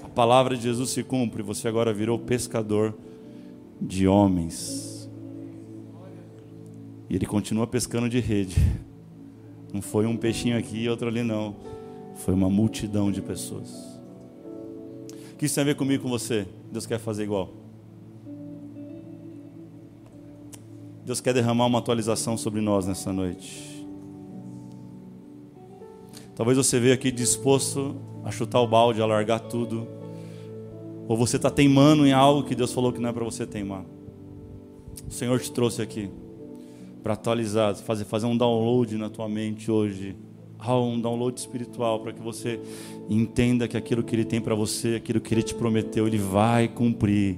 A 0.04 0.08
palavra 0.08 0.56
de 0.56 0.62
Jesus 0.62 0.90
se 0.90 1.02
cumpre, 1.02 1.42
você 1.42 1.66
agora 1.66 1.92
virou 1.92 2.18
pescador 2.18 2.94
de 3.80 4.06
homens. 4.06 5.10
E 7.08 7.16
ele 7.16 7.26
continua 7.26 7.66
pescando 7.66 8.08
de 8.08 8.20
rede. 8.20 8.56
Não 9.72 9.82
foi 9.82 10.06
um 10.06 10.16
peixinho 10.16 10.56
aqui 10.56 10.82
e 10.82 10.88
outro 10.88 11.08
ali, 11.08 11.24
não. 11.24 11.56
Foi 12.14 12.34
uma 12.34 12.48
multidão 12.48 13.10
de 13.10 13.20
pessoas. 13.20 13.70
O 15.32 15.36
que 15.36 15.46
isso 15.46 15.54
tem 15.56 15.62
a 15.62 15.64
ver 15.64 15.74
comigo 15.74 16.04
com 16.04 16.08
você? 16.08 16.46
Deus 16.70 16.86
quer 16.86 17.00
fazer 17.00 17.24
igual. 17.24 17.52
Deus 21.04 21.20
quer 21.20 21.34
derramar 21.34 21.66
uma 21.66 21.78
atualização 21.78 22.36
sobre 22.36 22.60
nós 22.60 22.86
nessa 22.86 23.12
noite. 23.12 23.79
Talvez 26.40 26.56
você 26.56 26.80
veja 26.80 26.94
aqui 26.94 27.10
disposto 27.10 27.96
a 28.24 28.30
chutar 28.30 28.62
o 28.62 28.66
balde, 28.66 29.02
a 29.02 29.04
largar 29.04 29.40
tudo. 29.40 29.86
Ou 31.06 31.14
você 31.14 31.36
está 31.36 31.50
teimando 31.50 32.06
em 32.06 32.14
algo 32.14 32.44
que 32.44 32.54
Deus 32.54 32.72
falou 32.72 32.90
que 32.94 32.98
não 32.98 33.10
é 33.10 33.12
para 33.12 33.22
você 33.22 33.46
teimar. 33.46 33.84
O 35.06 35.12
Senhor 35.12 35.38
te 35.38 35.52
trouxe 35.52 35.82
aqui 35.82 36.08
para 37.02 37.12
atualizar, 37.12 37.76
fazer, 37.76 38.06
fazer 38.06 38.24
um 38.24 38.34
download 38.34 38.96
na 38.96 39.10
tua 39.10 39.28
mente 39.28 39.70
hoje. 39.70 40.16
Um 40.66 40.98
download 40.98 41.38
espiritual 41.38 42.00
para 42.00 42.14
que 42.14 42.22
você 42.22 42.58
entenda 43.10 43.68
que 43.68 43.76
aquilo 43.76 44.02
que 44.02 44.16
Ele 44.16 44.24
tem 44.24 44.40
para 44.40 44.54
você, 44.54 44.94
aquilo 44.94 45.20
que 45.20 45.34
Ele 45.34 45.42
te 45.42 45.54
prometeu, 45.54 46.06
Ele 46.06 46.16
vai 46.16 46.68
cumprir. 46.68 47.36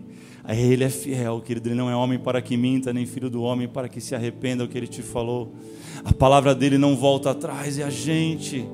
Ele 0.49 0.85
é 0.85 0.91
fiel, 0.91 1.41
querido. 1.41 1.71
Ele 1.71 1.75
não 1.75 1.91
é 1.91 1.97
homem 1.97 2.21
para 2.21 2.41
que 2.41 2.57
minta, 2.57 2.93
nem 2.93 3.05
filho 3.05 3.29
do 3.29 3.43
homem 3.43 3.67
para 3.67 3.89
que 3.89 4.01
se 4.01 4.15
arrependa 4.15 4.63
o 4.63 4.69
que 4.69 4.79
Ele 4.79 4.87
te 4.87 5.03
falou. 5.03 5.57
A 6.05 6.13
palavra 6.13 6.55
dele 6.55 6.79
não 6.79 6.95
volta 6.95 7.33
atrás, 7.33 7.81
é 7.81 7.83
a 7.83 7.91
gente 7.91 8.65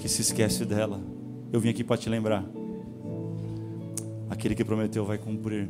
que 0.00 0.08
se 0.08 0.22
esquece 0.22 0.64
dela. 0.64 1.00
Eu 1.52 1.60
vim 1.60 1.68
aqui 1.68 1.84
para 1.84 1.98
te 1.98 2.08
lembrar. 2.08 2.44
Aquele 4.30 4.54
que 4.54 4.64
prometeu 4.64 5.04
vai 5.04 5.18
cumprir. 5.18 5.68